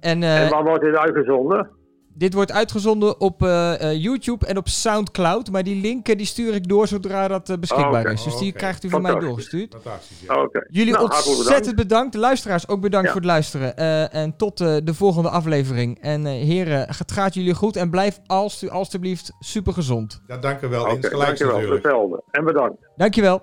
En, 0.00 0.22
eh, 0.22 0.44
En 0.44 0.50
waar 0.50 0.64
wordt 0.64 0.84
dit 0.84 0.96
uitgezonden? 0.96 1.68
Dit 2.18 2.34
wordt 2.34 2.52
uitgezonden 2.52 3.20
op 3.20 3.42
eh, 3.42 3.90
eh, 3.90 4.02
YouTube 4.02 4.46
en 4.46 4.56
op 4.56 4.68
Soundcloud. 4.68 5.50
Maar 5.50 5.62
die 5.62 5.80
linken 5.80 6.16
die 6.16 6.26
stuur 6.26 6.54
ik 6.54 6.68
door 6.68 6.86
zodra 6.88 7.28
dat 7.28 7.48
eh, 7.50 7.56
beschikbaar 7.58 8.00
Oké. 8.00 8.12
is. 8.12 8.22
Dus 8.22 8.36
die 8.38 8.48
Oké. 8.48 8.58
krijgt 8.58 8.84
u 8.84 8.88
van 8.88 9.02
mij 9.02 9.14
doorgestuurd. 9.14 9.72
fantastisch. 9.82 10.20
ja. 10.20 10.48
Jullie 10.70 10.92
Nou, 10.92 11.04
ontzettend 11.04 11.76
bedankt. 11.76 12.12
De 12.12 12.18
luisteraars 12.18 12.68
ook 12.68 12.80
bedankt 12.80 13.06
Ja. 13.06 13.12
voor 13.12 13.20
het 13.20 13.30
luisteren. 13.30 13.76
Eh, 13.76 14.14
en 14.14 14.36
tot 14.36 14.60
eh, 14.60 14.76
de 14.84 14.94
volgende 14.94 15.28
aflevering. 15.30 15.98
En 16.00 16.26
eh, 16.26 16.32
heren, 16.32 16.78
het 16.98 17.12
gaat 17.12 17.34
jullie 17.34 17.54
goed. 17.54 17.76
En 17.76 17.90
blijf 17.90 18.20
als, 18.26 18.68
alstublieft 18.70 19.32
super 19.38 19.72
gezond. 19.72 20.20
Ja, 20.26 20.36
dank 20.36 20.60
u 20.62 20.68
wel. 20.68 20.82
Oké, 20.82 20.94
Insgelijks 20.94 21.26
dankjewel. 21.26 21.54
natuurlijk. 21.54 21.82
Hetzelfde. 21.84 22.22
En 22.30 22.44
bedankt. 22.44 22.76
Dankjewel. 22.96 23.42